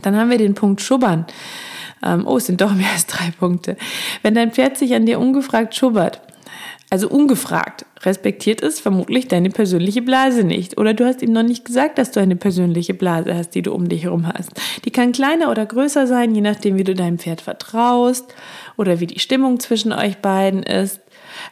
Dann 0.00 0.16
haben 0.16 0.30
wir 0.30 0.38
den 0.38 0.54
Punkt 0.54 0.80
Schubbern. 0.80 1.26
Ähm, 2.02 2.26
oh, 2.26 2.38
es 2.38 2.46
sind 2.46 2.62
doch 2.62 2.72
mehr 2.72 2.90
als 2.90 3.06
drei 3.06 3.30
Punkte. 3.38 3.76
Wenn 4.22 4.34
dein 4.34 4.50
Pferd 4.50 4.78
sich 4.78 4.94
an 4.94 5.04
dir 5.04 5.20
ungefragt 5.20 5.74
schubbert, 5.74 6.22
also 6.92 7.08
ungefragt, 7.08 7.86
respektiert 8.02 8.62
es 8.62 8.78
vermutlich 8.78 9.26
deine 9.26 9.48
persönliche 9.48 10.02
Blase 10.02 10.44
nicht. 10.44 10.76
Oder 10.76 10.92
du 10.92 11.06
hast 11.06 11.22
ihm 11.22 11.32
noch 11.32 11.42
nicht 11.42 11.64
gesagt, 11.64 11.96
dass 11.96 12.10
du 12.10 12.20
eine 12.20 12.36
persönliche 12.36 12.92
Blase 12.92 13.34
hast, 13.34 13.54
die 13.54 13.62
du 13.62 13.72
um 13.72 13.88
dich 13.88 14.04
herum 14.04 14.26
hast. 14.26 14.50
Die 14.84 14.90
kann 14.90 15.12
kleiner 15.12 15.50
oder 15.50 15.64
größer 15.64 16.06
sein, 16.06 16.34
je 16.34 16.42
nachdem, 16.42 16.76
wie 16.76 16.84
du 16.84 16.94
deinem 16.94 17.18
Pferd 17.18 17.40
vertraust 17.40 18.34
oder 18.76 19.00
wie 19.00 19.06
die 19.06 19.20
Stimmung 19.20 19.58
zwischen 19.58 19.94
euch 19.94 20.18
beiden 20.18 20.62
ist. 20.62 21.00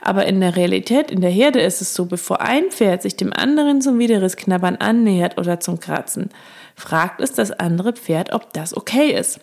Aber 0.02 0.26
in 0.26 0.42
der 0.42 0.56
Realität, 0.56 1.11
in 1.11 1.23
der 1.23 1.30
Herde 1.30 1.61
ist 1.61 1.80
es 1.80 1.94
so, 1.94 2.04
bevor 2.04 2.42
ein 2.42 2.64
Pferd 2.70 3.00
sich 3.00 3.16
dem 3.16 3.32
anderen 3.32 3.80
zum 3.80 3.99
Widerrissknabbern 3.99 4.76
annähert 4.76 5.38
oder 5.38 5.59
zum 5.59 5.80
Kratzen, 5.80 6.28
fragt 6.76 7.23
es 7.23 7.32
das 7.32 7.50
andere 7.50 7.94
Pferd, 7.94 8.35
ob 8.35 8.52
das 8.52 8.76
okay 8.76 9.18
ist. 9.18 9.40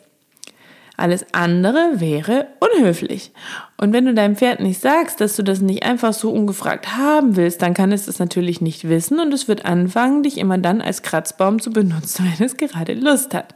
Alles 0.99 1.27
andere 1.31 1.99
wäre 1.99 2.47
unhöflich. 2.59 3.31
Und 3.77 3.93
wenn 3.93 4.05
du 4.05 4.15
deinem 4.15 4.35
Pferd 4.35 4.59
nicht 4.59 4.81
sagst, 4.81 5.21
dass 5.21 5.35
du 5.35 5.43
das 5.43 5.61
nicht 5.61 5.83
einfach 5.83 6.11
so 6.11 6.31
ungefragt 6.31 6.97
haben 6.97 7.35
willst, 7.35 7.61
dann 7.61 7.75
kann 7.75 7.91
es 7.91 8.07
das 8.07 8.17
natürlich 8.17 8.61
nicht 8.61 8.89
wissen 8.89 9.19
und 9.19 9.31
es 9.31 9.47
wird 9.47 9.63
anfangen, 9.63 10.23
dich 10.23 10.39
immer 10.39 10.57
dann 10.57 10.81
als 10.81 11.03
Kratzbaum 11.03 11.61
zu 11.61 11.69
benutzen, 11.69 12.25
wenn 12.37 12.45
es 12.45 12.57
gerade 12.57 12.95
Lust 12.95 13.35
hat. 13.35 13.53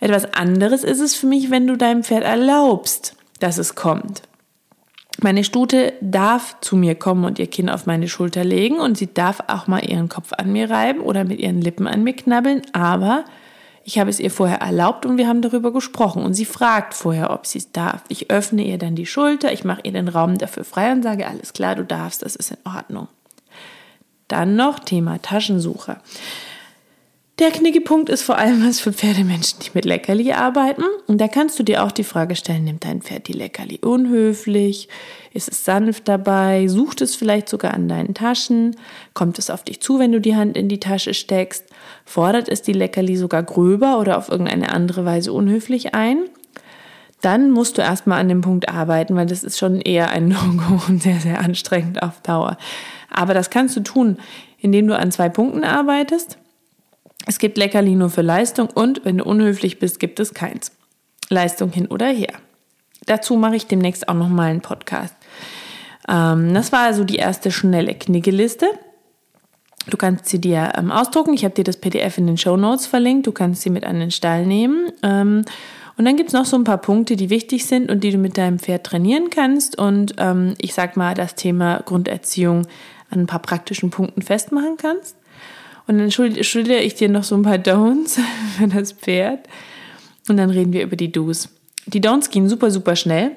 Etwas 0.00 0.32
anderes 0.32 0.82
ist 0.82 1.00
es 1.00 1.14
für 1.14 1.26
mich, 1.26 1.50
wenn 1.50 1.66
du 1.66 1.76
deinem 1.76 2.02
Pferd 2.02 2.24
erlaubst, 2.24 3.16
dass 3.38 3.58
es 3.58 3.74
kommt. 3.74 4.22
Meine 5.22 5.44
Stute 5.44 5.92
darf 6.00 6.56
zu 6.60 6.76
mir 6.76 6.94
kommen 6.94 7.24
und 7.24 7.38
ihr 7.38 7.46
Kinn 7.48 7.68
auf 7.68 7.86
meine 7.86 8.08
Schulter 8.08 8.44
legen 8.44 8.78
und 8.80 8.96
sie 8.96 9.12
darf 9.12 9.40
auch 9.48 9.66
mal 9.66 9.84
ihren 9.84 10.08
Kopf 10.08 10.32
an 10.32 10.52
mir 10.52 10.70
reiben 10.70 11.00
oder 11.00 11.24
mit 11.24 11.38
ihren 11.38 11.60
Lippen 11.60 11.86
an 11.86 12.02
mir 12.02 12.14
knabbeln, 12.14 12.62
aber 12.72 13.24
ich 13.86 14.00
habe 14.00 14.10
es 14.10 14.18
ihr 14.18 14.32
vorher 14.32 14.60
erlaubt 14.62 15.06
und 15.06 15.16
wir 15.16 15.28
haben 15.28 15.42
darüber 15.42 15.72
gesprochen. 15.72 16.24
Und 16.24 16.34
sie 16.34 16.44
fragt 16.44 16.92
vorher, 16.92 17.30
ob 17.30 17.46
sie 17.46 17.58
es 17.58 17.70
darf. 17.70 18.02
Ich 18.08 18.32
öffne 18.32 18.64
ihr 18.64 18.78
dann 18.78 18.96
die 18.96 19.06
Schulter, 19.06 19.52
ich 19.52 19.62
mache 19.62 19.82
ihr 19.84 19.92
den 19.92 20.08
Raum 20.08 20.38
dafür 20.38 20.64
frei 20.64 20.90
und 20.90 21.04
sage, 21.04 21.24
alles 21.24 21.52
klar, 21.52 21.76
du 21.76 21.84
darfst, 21.84 22.22
das 22.22 22.34
ist 22.34 22.50
in 22.50 22.56
Ordnung. 22.64 23.06
Dann 24.26 24.56
noch 24.56 24.80
Thema 24.80 25.22
Taschensuche. 25.22 25.98
Der 27.38 27.50
Knickepunkt 27.50 28.08
ist 28.08 28.22
vor 28.22 28.38
allem 28.38 28.66
was 28.66 28.80
für 28.80 28.94
Pferdemenschen, 28.94 29.58
die 29.60 29.68
mit 29.74 29.84
Leckerli 29.84 30.32
arbeiten. 30.32 30.84
Und 31.06 31.20
da 31.20 31.28
kannst 31.28 31.58
du 31.58 31.64
dir 31.64 31.84
auch 31.84 31.92
die 31.92 32.02
Frage 32.02 32.34
stellen, 32.34 32.64
nimmt 32.64 32.86
dein 32.86 33.02
Pferd 33.02 33.28
die 33.28 33.34
Leckerli 33.34 33.78
unhöflich? 33.82 34.88
Ist 35.34 35.50
es 35.50 35.62
sanft 35.62 36.08
dabei? 36.08 36.66
Sucht 36.66 37.02
es 37.02 37.14
vielleicht 37.14 37.50
sogar 37.50 37.74
an 37.74 37.88
deinen 37.88 38.14
Taschen? 38.14 38.74
Kommt 39.12 39.38
es 39.38 39.50
auf 39.50 39.64
dich 39.64 39.80
zu, 39.80 39.98
wenn 39.98 40.12
du 40.12 40.20
die 40.22 40.34
Hand 40.34 40.56
in 40.56 40.70
die 40.70 40.80
Tasche 40.80 41.12
steckst? 41.12 41.66
Fordert 42.06 42.48
es 42.48 42.62
die 42.62 42.72
Leckerli 42.72 43.18
sogar 43.18 43.42
gröber 43.42 44.00
oder 44.00 44.16
auf 44.16 44.30
irgendeine 44.30 44.72
andere 44.72 45.04
Weise 45.04 45.34
unhöflich 45.34 45.94
ein? 45.94 46.20
Dann 47.20 47.50
musst 47.50 47.76
du 47.76 47.82
erstmal 47.82 48.18
an 48.18 48.30
dem 48.30 48.40
Punkt 48.40 48.70
arbeiten, 48.70 49.14
weil 49.14 49.26
das 49.26 49.44
ist 49.44 49.58
schon 49.58 49.82
eher 49.82 50.08
ein 50.08 50.28
No-Go 50.28 50.80
und 50.88 51.02
sehr, 51.02 51.20
sehr 51.20 51.40
anstrengend 51.40 52.02
auf 52.02 52.22
Dauer. 52.22 52.56
Aber 53.10 53.34
das 53.34 53.50
kannst 53.50 53.76
du 53.76 53.80
tun, 53.80 54.16
indem 54.58 54.86
du 54.86 54.98
an 54.98 55.12
zwei 55.12 55.28
Punkten 55.28 55.64
arbeitest 55.64 56.38
es 57.24 57.38
gibt 57.38 57.56
Leckerli 57.56 57.94
nur 57.94 58.10
für 58.10 58.22
Leistung 58.22 58.68
und 58.68 59.04
wenn 59.04 59.18
du 59.18 59.24
unhöflich 59.24 59.78
bist, 59.78 59.98
gibt 59.98 60.20
es 60.20 60.34
keins. 60.34 60.72
Leistung 61.28 61.70
hin 61.72 61.86
oder 61.86 62.06
her. 62.06 62.34
Dazu 63.06 63.36
mache 63.36 63.56
ich 63.56 63.66
demnächst 63.66 64.08
auch 64.08 64.14
nochmal 64.14 64.50
einen 64.50 64.60
Podcast. 64.60 65.14
Ähm, 66.08 66.54
das 66.54 66.72
war 66.72 66.80
also 66.80 67.04
die 67.04 67.16
erste 67.16 67.50
schnelle 67.50 67.94
Kniggeliste. 67.94 68.66
Du 69.88 69.96
kannst 69.96 70.26
sie 70.26 70.40
dir 70.40 70.72
ähm, 70.76 70.90
ausdrucken. 70.90 71.34
Ich 71.34 71.44
habe 71.44 71.54
dir 71.54 71.64
das 71.64 71.76
PDF 71.76 72.18
in 72.18 72.26
den 72.26 72.38
Show 72.38 72.56
Notes 72.56 72.86
verlinkt. 72.86 73.26
Du 73.26 73.32
kannst 73.32 73.62
sie 73.62 73.70
mit 73.70 73.84
an 73.84 74.00
den 74.00 74.10
Stall 74.10 74.46
nehmen. 74.46 74.92
Ähm, 75.02 75.44
und 75.96 76.04
dann 76.04 76.16
gibt 76.16 76.28
es 76.28 76.34
noch 76.34 76.44
so 76.44 76.56
ein 76.56 76.64
paar 76.64 76.78
Punkte, 76.78 77.16
die 77.16 77.30
wichtig 77.30 77.66
sind 77.66 77.90
und 77.90 78.04
die 78.04 78.10
du 78.10 78.18
mit 78.18 78.36
deinem 78.36 78.58
Pferd 78.58 78.84
trainieren 78.84 79.30
kannst. 79.30 79.78
Und 79.78 80.14
ähm, 80.18 80.54
ich 80.58 80.74
sag 80.74 80.96
mal, 80.96 81.14
das 81.14 81.36
Thema 81.36 81.80
Grunderziehung 81.84 82.66
an 83.10 83.20
ein 83.20 83.26
paar 83.26 83.40
praktischen 83.40 83.90
Punkten 83.90 84.22
festmachen 84.22 84.76
kannst. 84.76 85.16
Und 85.86 85.98
dann 85.98 86.10
schildere 86.10 86.80
ich 86.80 86.94
dir 86.94 87.08
noch 87.08 87.24
so 87.24 87.36
ein 87.36 87.42
paar 87.42 87.58
Don'ts 87.58 88.18
für 88.58 88.68
das 88.68 88.92
Pferd. 88.92 89.48
Und 90.28 90.36
dann 90.36 90.50
reden 90.50 90.72
wir 90.72 90.82
über 90.82 90.96
die 90.96 91.12
Do's. 91.12 91.48
Die 91.86 92.00
Don'ts 92.00 92.30
gehen 92.30 92.48
super, 92.48 92.70
super 92.70 92.96
schnell. 92.96 93.32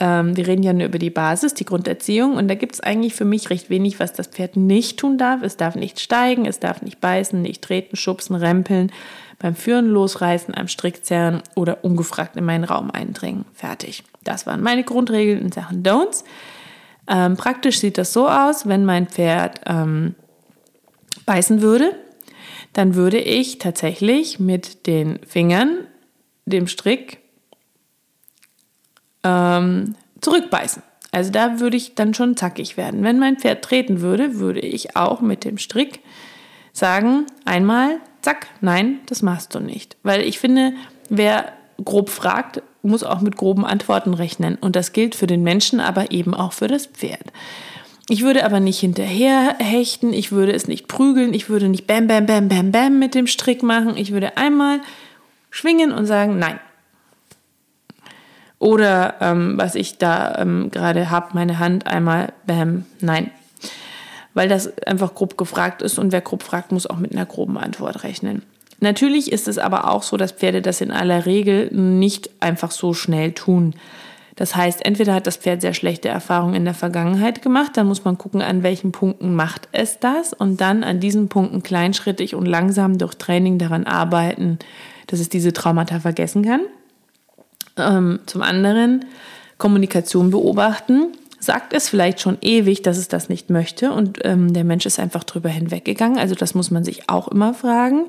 Ähm, 0.00 0.36
wir 0.36 0.46
reden 0.46 0.62
ja 0.62 0.72
nur 0.72 0.86
über 0.86 0.98
die 0.98 1.10
Basis, 1.10 1.54
die 1.54 1.66
Grunderziehung. 1.66 2.36
Und 2.36 2.48
da 2.48 2.54
gibt 2.54 2.74
es 2.74 2.80
eigentlich 2.80 3.14
für 3.14 3.26
mich 3.26 3.50
recht 3.50 3.68
wenig, 3.68 4.00
was 4.00 4.14
das 4.14 4.28
Pferd 4.28 4.56
nicht 4.56 4.98
tun 4.98 5.18
darf. 5.18 5.42
Es 5.42 5.58
darf 5.58 5.76
nicht 5.76 6.00
steigen, 6.00 6.46
es 6.46 6.58
darf 6.58 6.80
nicht 6.80 7.00
beißen, 7.00 7.40
nicht 7.40 7.62
treten, 7.62 7.96
schubsen, 7.96 8.34
rempeln, 8.34 8.90
beim 9.38 9.54
Führen 9.54 9.86
losreißen, 9.86 10.56
am 10.56 10.68
Strick 10.68 11.04
zerren 11.04 11.42
oder 11.54 11.84
ungefragt 11.84 12.36
in 12.36 12.44
meinen 12.44 12.64
Raum 12.64 12.90
eindringen. 12.90 13.44
Fertig. 13.52 14.02
Das 14.24 14.46
waren 14.46 14.62
meine 14.62 14.84
Grundregeln 14.84 15.40
in 15.40 15.52
Sachen 15.52 15.82
Don'ts. 15.82 16.24
Ähm, 17.08 17.36
praktisch 17.36 17.80
sieht 17.80 17.98
das 17.98 18.12
so 18.12 18.28
aus, 18.28 18.66
wenn 18.66 18.84
mein 18.84 19.08
Pferd 19.08 19.60
ähm, 19.66 20.14
beißen 21.24 21.62
würde, 21.62 21.94
dann 22.72 22.94
würde 22.94 23.18
ich 23.18 23.58
tatsächlich 23.58 24.38
mit 24.38 24.86
den 24.86 25.18
Fingern 25.26 25.86
dem 26.46 26.66
Strick 26.66 27.18
ähm, 29.24 29.94
zurückbeißen. 30.20 30.82
Also 31.10 31.30
da 31.30 31.60
würde 31.60 31.76
ich 31.76 31.94
dann 31.94 32.14
schon 32.14 32.36
zackig 32.36 32.76
werden. 32.76 33.04
Wenn 33.04 33.18
mein 33.18 33.36
Pferd 33.36 33.62
treten 33.62 34.00
würde, 34.00 34.38
würde 34.38 34.60
ich 34.60 34.96
auch 34.96 35.20
mit 35.20 35.44
dem 35.44 35.58
Strick 35.58 36.00
sagen, 36.72 37.26
einmal, 37.44 38.00
zack, 38.22 38.48
nein, 38.62 39.00
das 39.06 39.20
machst 39.20 39.54
du 39.54 39.60
nicht. 39.60 39.96
Weil 40.02 40.22
ich 40.22 40.38
finde, 40.38 40.72
wer 41.10 41.52
grob 41.84 42.08
fragt, 42.08 42.62
muss 42.82 43.04
auch 43.04 43.20
mit 43.20 43.36
groben 43.36 43.66
Antworten 43.66 44.14
rechnen. 44.14 44.56
Und 44.56 44.74
das 44.74 44.92
gilt 44.92 45.14
für 45.14 45.26
den 45.26 45.42
Menschen, 45.42 45.80
aber 45.80 46.10
eben 46.12 46.34
auch 46.34 46.54
für 46.54 46.66
das 46.66 46.86
Pferd. 46.86 47.24
Ich 48.08 48.22
würde 48.22 48.44
aber 48.44 48.60
nicht 48.60 48.80
hinterher 48.80 49.56
hechten, 49.58 50.12
ich 50.12 50.32
würde 50.32 50.52
es 50.52 50.66
nicht 50.66 50.88
prügeln, 50.88 51.34
ich 51.34 51.48
würde 51.48 51.68
nicht 51.68 51.86
bam, 51.86 52.08
bam, 52.08 52.26
bam, 52.26 52.48
bam, 52.48 52.72
bam 52.72 52.98
mit 52.98 53.14
dem 53.14 53.26
Strick 53.26 53.62
machen. 53.62 53.96
Ich 53.96 54.12
würde 54.12 54.36
einmal 54.36 54.80
schwingen 55.50 55.92
und 55.92 56.06
sagen, 56.06 56.38
nein. 56.38 56.58
Oder 58.58 59.16
ähm, 59.20 59.54
was 59.56 59.74
ich 59.74 59.98
da 59.98 60.36
ähm, 60.38 60.70
gerade 60.70 61.10
habe, 61.10 61.30
meine 61.34 61.58
Hand 61.58 61.86
einmal, 61.86 62.32
bam, 62.46 62.84
nein. 63.00 63.30
Weil 64.34 64.48
das 64.48 64.76
einfach 64.86 65.14
grob 65.14 65.36
gefragt 65.36 65.82
ist 65.82 65.98
und 65.98 66.10
wer 66.10 66.20
grob 66.20 66.42
fragt, 66.42 66.72
muss 66.72 66.86
auch 66.86 66.96
mit 66.96 67.12
einer 67.12 67.26
groben 67.26 67.58
Antwort 67.58 68.02
rechnen. 68.02 68.42
Natürlich 68.80 69.30
ist 69.30 69.46
es 69.46 69.58
aber 69.58 69.90
auch 69.90 70.02
so, 70.02 70.16
dass 70.16 70.32
Pferde 70.32 70.60
das 70.60 70.80
in 70.80 70.90
aller 70.90 71.24
Regel 71.24 71.72
nicht 71.72 72.30
einfach 72.40 72.72
so 72.72 72.94
schnell 72.94 73.32
tun. 73.32 73.74
Das 74.36 74.56
heißt, 74.56 74.84
entweder 74.84 75.14
hat 75.14 75.26
das 75.26 75.36
Pferd 75.36 75.60
sehr 75.60 75.74
schlechte 75.74 76.08
Erfahrungen 76.08 76.54
in 76.54 76.64
der 76.64 76.74
Vergangenheit 76.74 77.42
gemacht, 77.42 77.76
dann 77.76 77.86
muss 77.86 78.04
man 78.04 78.16
gucken, 78.16 78.40
an 78.40 78.62
welchen 78.62 78.92
Punkten 78.92 79.34
macht 79.34 79.68
es 79.72 79.98
das 79.98 80.32
und 80.32 80.60
dann 80.60 80.84
an 80.84 81.00
diesen 81.00 81.28
Punkten 81.28 81.62
kleinschrittig 81.62 82.34
und 82.34 82.46
langsam 82.46 82.98
durch 82.98 83.14
Training 83.14 83.58
daran 83.58 83.84
arbeiten, 83.84 84.58
dass 85.06 85.20
es 85.20 85.28
diese 85.28 85.52
Traumata 85.52 86.00
vergessen 86.00 86.44
kann. 86.44 86.62
Ähm, 87.76 88.20
zum 88.26 88.42
anderen 88.42 89.04
Kommunikation 89.58 90.30
beobachten. 90.30 91.12
Sagt 91.38 91.72
es 91.72 91.88
vielleicht 91.88 92.20
schon 92.20 92.38
ewig, 92.40 92.82
dass 92.82 92.98
es 92.98 93.08
das 93.08 93.28
nicht 93.28 93.50
möchte 93.50 93.92
und 93.92 94.20
ähm, 94.24 94.52
der 94.52 94.64
Mensch 94.64 94.86
ist 94.86 95.00
einfach 95.00 95.24
drüber 95.24 95.48
hinweggegangen. 95.48 96.18
Also 96.18 96.34
das 96.34 96.54
muss 96.54 96.70
man 96.70 96.84
sich 96.84 97.08
auch 97.08 97.28
immer 97.28 97.52
fragen. 97.52 98.06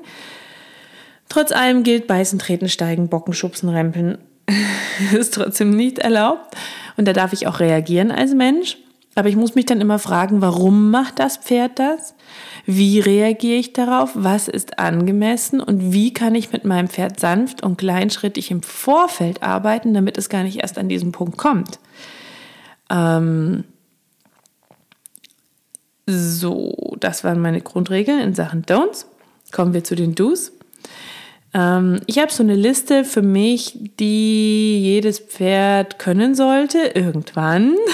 Trotz 1.28 1.50
allem 1.50 1.82
gilt 1.82 2.06
Beißen, 2.06 2.38
Treten, 2.38 2.68
Steigen, 2.68 3.08
Bocken, 3.08 3.34
Schubsen, 3.34 3.68
Rempeln 3.68 4.18
ist 5.12 5.34
trotzdem 5.34 5.70
nicht 5.76 5.98
erlaubt. 5.98 6.54
Und 6.96 7.06
da 7.06 7.12
darf 7.12 7.32
ich 7.32 7.46
auch 7.46 7.60
reagieren 7.60 8.10
als 8.10 8.34
Mensch. 8.34 8.76
Aber 9.16 9.28
ich 9.28 9.36
muss 9.36 9.54
mich 9.54 9.66
dann 9.66 9.80
immer 9.80 9.98
fragen, 9.98 10.40
warum 10.40 10.90
macht 10.90 11.20
das 11.20 11.36
Pferd 11.36 11.78
das? 11.78 12.14
Wie 12.66 12.98
reagiere 12.98 13.58
ich 13.58 13.72
darauf? 13.72 14.10
Was 14.14 14.48
ist 14.48 14.78
angemessen? 14.78 15.60
Und 15.60 15.92
wie 15.92 16.12
kann 16.12 16.34
ich 16.34 16.52
mit 16.52 16.64
meinem 16.64 16.88
Pferd 16.88 17.20
sanft 17.20 17.62
und 17.62 17.78
kleinschrittig 17.78 18.50
im 18.50 18.62
Vorfeld 18.62 19.42
arbeiten, 19.42 19.94
damit 19.94 20.18
es 20.18 20.28
gar 20.28 20.42
nicht 20.42 20.60
erst 20.60 20.78
an 20.78 20.88
diesen 20.88 21.12
Punkt 21.12 21.36
kommt? 21.36 21.78
Ähm 22.90 23.64
so, 26.06 26.96
das 27.00 27.24
waren 27.24 27.40
meine 27.40 27.60
Grundregeln 27.60 28.20
in 28.20 28.34
Sachen 28.34 28.64
Don'ts. 28.64 29.06
Kommen 29.52 29.72
wir 29.72 29.84
zu 29.84 29.94
den 29.94 30.14
Do's. 30.14 30.52
Ähm, 31.54 32.00
ich 32.06 32.18
habe 32.18 32.32
so 32.32 32.42
eine 32.42 32.56
Liste 32.56 33.04
für 33.04 33.22
mich, 33.22 33.78
die 34.00 34.80
jedes 34.82 35.20
Pferd 35.20 35.98
können 35.98 36.34
sollte, 36.34 36.78
irgendwann. 36.94 37.76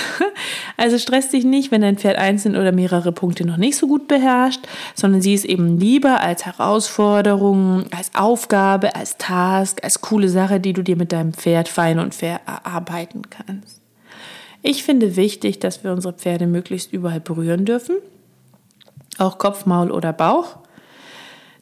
Also 0.76 0.96
stress 0.96 1.28
dich 1.28 1.44
nicht, 1.44 1.70
wenn 1.70 1.82
dein 1.82 1.98
Pferd 1.98 2.16
einzeln 2.16 2.56
oder 2.56 2.72
mehrere 2.72 3.12
Punkte 3.12 3.46
noch 3.46 3.58
nicht 3.58 3.76
so 3.76 3.86
gut 3.86 4.08
beherrscht, 4.08 4.60
sondern 4.94 5.20
sieh 5.20 5.34
es 5.34 5.44
eben 5.44 5.78
lieber 5.78 6.20
als 6.20 6.46
Herausforderung, 6.46 7.84
als 7.94 8.10
Aufgabe, 8.14 8.94
als 8.94 9.18
Task, 9.18 9.84
als 9.84 10.00
coole 10.00 10.30
Sache, 10.30 10.58
die 10.58 10.72
du 10.72 10.82
dir 10.82 10.96
mit 10.96 11.12
deinem 11.12 11.34
Pferd 11.34 11.68
fein 11.68 11.98
und 11.98 12.14
fair 12.14 12.40
erarbeiten 12.46 13.24
kannst. 13.28 13.82
Ich 14.62 14.82
finde 14.82 15.16
wichtig, 15.16 15.58
dass 15.58 15.84
wir 15.84 15.92
unsere 15.92 16.14
Pferde 16.14 16.46
möglichst 16.46 16.94
überall 16.94 17.20
berühren 17.20 17.66
dürfen, 17.66 17.96
auch 19.18 19.36
Kopf, 19.36 19.66
Maul 19.66 19.90
oder 19.90 20.14
Bauch. 20.14 20.60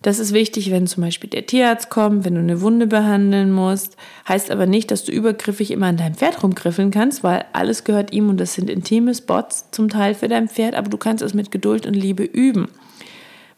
Das 0.02 0.20
ist 0.20 0.32
wichtig, 0.32 0.70
wenn 0.70 0.86
zum 0.86 1.02
Beispiel 1.02 1.28
der 1.28 1.46
Tierarzt 1.46 1.90
kommt, 1.90 2.24
wenn 2.24 2.34
du 2.34 2.40
eine 2.40 2.60
Wunde 2.60 2.86
behandeln 2.86 3.50
musst. 3.50 3.96
Heißt 4.28 4.50
aber 4.50 4.66
nicht, 4.66 4.90
dass 4.90 5.04
du 5.04 5.10
übergriffig 5.10 5.72
immer 5.72 5.86
an 5.86 5.96
deinem 5.96 6.14
Pferd 6.14 6.42
rumgriffeln 6.42 6.92
kannst, 6.92 7.24
weil 7.24 7.44
alles 7.52 7.82
gehört 7.82 8.12
ihm 8.12 8.28
und 8.28 8.38
das 8.38 8.54
sind 8.54 8.70
intime 8.70 9.14
Spots 9.14 9.66
zum 9.72 9.88
Teil 9.88 10.14
für 10.14 10.28
dein 10.28 10.48
Pferd, 10.48 10.76
aber 10.76 10.88
du 10.88 10.98
kannst 10.98 11.22
es 11.22 11.34
mit 11.34 11.50
Geduld 11.50 11.84
und 11.84 11.94
Liebe 11.94 12.22
üben. 12.22 12.68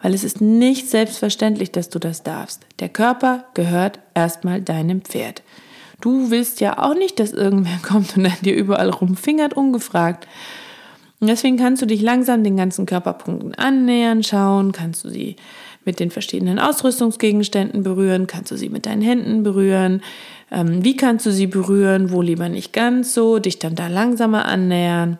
Weil 0.00 0.14
es 0.14 0.24
ist 0.24 0.40
nicht 0.40 0.88
selbstverständlich, 0.88 1.72
dass 1.72 1.90
du 1.90 1.98
das 1.98 2.22
darfst. 2.22 2.64
Der 2.78 2.88
Körper 2.88 3.44
gehört 3.52 3.98
erstmal 4.14 4.62
deinem 4.62 5.02
Pferd. 5.02 5.42
Du 6.00 6.30
willst 6.30 6.62
ja 6.62 6.78
auch 6.78 6.94
nicht, 6.94 7.20
dass 7.20 7.32
irgendwer 7.32 7.78
kommt 7.82 8.16
und 8.16 8.24
an 8.24 8.32
dir 8.42 8.54
überall 8.54 8.88
rumfingert, 8.88 9.54
ungefragt. 9.54 10.26
Und 11.20 11.26
deswegen 11.26 11.58
kannst 11.58 11.82
du 11.82 11.86
dich 11.86 12.00
langsam 12.00 12.42
den 12.42 12.56
ganzen 12.56 12.86
Körperpunkten 12.86 13.54
annähern, 13.54 14.22
schauen, 14.22 14.72
kannst 14.72 15.04
du 15.04 15.10
sie 15.10 15.36
mit 15.84 16.00
den 16.00 16.10
verschiedenen 16.10 16.58
Ausrüstungsgegenständen 16.58 17.82
berühren? 17.82 18.26
Kannst 18.26 18.50
du 18.50 18.56
sie 18.56 18.68
mit 18.68 18.86
deinen 18.86 19.02
Händen 19.02 19.42
berühren? 19.42 20.02
Ähm, 20.50 20.84
wie 20.84 20.96
kannst 20.96 21.26
du 21.26 21.32
sie 21.32 21.46
berühren? 21.46 22.10
Wo 22.10 22.22
lieber 22.22 22.48
nicht 22.48 22.72
ganz 22.72 23.14
so? 23.14 23.38
Dich 23.38 23.58
dann 23.58 23.74
da 23.74 23.88
langsamer 23.88 24.44
annähern 24.46 25.18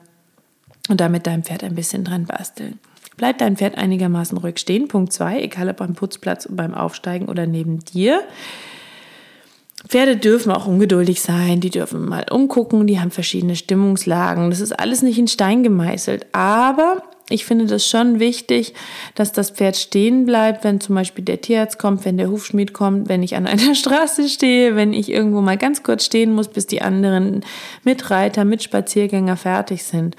und 0.89 1.01
damit 1.01 1.27
deinem 1.27 1.45
Pferd 1.45 1.65
ein 1.65 1.75
bisschen 1.75 2.05
dran 2.05 2.27
basteln. 2.27 2.79
Bleibt 3.17 3.41
dein 3.41 3.57
Pferd 3.57 3.77
einigermaßen 3.77 4.39
ruhig 4.39 4.59
stehen. 4.59 4.89
Punkt 4.89 5.13
2, 5.13 5.43
egal 5.43 5.69
ob 5.69 5.81
am 5.83 5.95
Putzplatz, 5.95 6.49
beim 6.51 6.75
Aufsteigen 6.75 7.29
oder 7.29 7.47
neben 7.47 7.81
dir. 7.81 8.23
Pferde 9.87 10.17
dürfen 10.17 10.53
auch 10.53 10.67
ungeduldig 10.67 11.21
sein, 11.23 11.61
die 11.61 11.71
dürfen 11.71 12.07
mal 12.07 12.27
umgucken, 12.31 12.87
die 12.87 13.01
haben 13.01 13.11
verschiedene 13.11 13.57
Stimmungslagen. 13.57 14.51
Das 14.51 14.61
ist 14.61 14.79
alles 14.79 15.03
nicht 15.03 15.19
in 15.19 15.29
Stein 15.29 15.63
gemeißelt. 15.63 16.27
Aber 16.33 17.03
ich 17.31 17.45
finde 17.45 17.67
das 17.67 17.87
schon 17.87 18.19
wichtig, 18.19 18.75
dass 19.15 19.33
das 19.33 19.51
Pferd 19.51 19.77
stehen 19.77 20.27
bleibt, 20.27 20.65
wenn 20.65 20.81
zum 20.81 20.97
Beispiel 20.97 21.25
der 21.25 21.41
Tierarzt 21.41 21.79
kommt, 21.79 22.05
wenn 22.05 22.19
der 22.19 22.31
Hufschmied 22.31 22.73
kommt, 22.73 23.09
wenn 23.09 23.23
ich 23.23 23.37
an 23.37 23.47
einer 23.47 23.75
Straße 23.77 24.29
stehe, 24.29 24.77
wenn 24.77 24.93
ich 24.93 25.11
irgendwo 25.11 25.41
mal 25.41 25.57
ganz 25.57 25.83
kurz 25.83 26.05
stehen 26.05 26.33
muss, 26.33 26.49
bis 26.49 26.67
die 26.67 26.83
anderen 26.83 27.45
Mitreiter, 27.85 28.45
Mitspaziergänger 28.45 29.37
fertig 29.37 29.85
sind. 29.85 30.17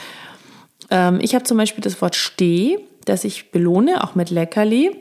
Ähm, 0.89 1.19
ich 1.21 1.35
habe 1.35 1.43
zum 1.43 1.57
Beispiel 1.57 1.83
das 1.83 2.01
Wort 2.01 2.15
steh, 2.15 2.79
das 3.05 3.23
ich 3.23 3.51
belohne, 3.51 4.03
auch 4.03 4.15
mit 4.15 4.29
Leckerli. 4.29 4.91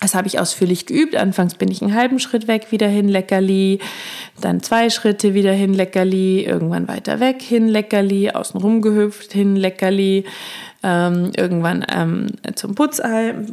Das 0.00 0.14
habe 0.14 0.28
ich 0.28 0.38
ausführlich 0.38 0.86
geübt. 0.86 1.16
Anfangs 1.16 1.56
bin 1.56 1.70
ich 1.70 1.82
einen 1.82 1.94
halben 1.94 2.20
Schritt 2.20 2.46
weg, 2.46 2.70
wieder 2.70 2.86
hin 2.86 3.08
Leckerli, 3.08 3.80
dann 4.40 4.62
zwei 4.62 4.90
Schritte 4.90 5.34
wieder 5.34 5.52
hin 5.52 5.74
Leckerli, 5.74 6.44
irgendwann 6.44 6.86
weiter 6.86 7.18
weg 7.18 7.42
hin 7.42 7.66
Leckerli, 7.66 8.30
außenrum 8.30 8.80
gehüpft 8.80 9.32
hin 9.32 9.56
Leckerli, 9.56 10.24
ähm, 10.82 11.32
irgendwann 11.36 11.84
ähm, 11.92 12.26
zum 12.54 12.74
Putz, 12.74 13.00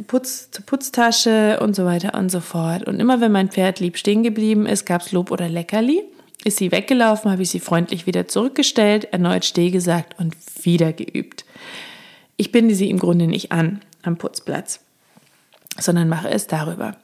Putz, 0.06 0.50
zur 0.50 0.64
Putztasche 0.64 1.58
und 1.60 1.74
so 1.74 1.84
weiter 1.84 2.18
und 2.18 2.30
so 2.30 2.40
fort. 2.40 2.84
Und 2.84 3.00
immer 3.00 3.20
wenn 3.20 3.32
mein 3.32 3.50
Pferd 3.50 3.80
lieb 3.80 3.98
stehen 3.98 4.22
geblieben 4.22 4.66
ist, 4.66 4.86
gab 4.86 5.02
es 5.02 5.12
Lob 5.12 5.30
oder 5.30 5.48
Leckerli. 5.48 6.04
Ist 6.44 6.58
sie 6.58 6.70
weggelaufen, 6.70 7.30
habe 7.30 7.42
ich 7.42 7.50
sie 7.50 7.58
freundlich 7.58 8.06
wieder 8.06 8.28
zurückgestellt, 8.28 9.12
erneut 9.12 9.44
Steh 9.44 9.70
gesagt 9.70 10.14
und 10.20 10.36
wieder 10.62 10.92
geübt. 10.92 11.44
Ich 12.36 12.52
binde 12.52 12.74
sie 12.74 12.90
im 12.90 12.98
Grunde 12.98 13.26
nicht 13.26 13.50
an 13.50 13.80
am 14.02 14.16
Putzplatz, 14.16 14.80
sondern 15.76 16.08
mache 16.08 16.30
es 16.30 16.46
darüber. 16.46 16.96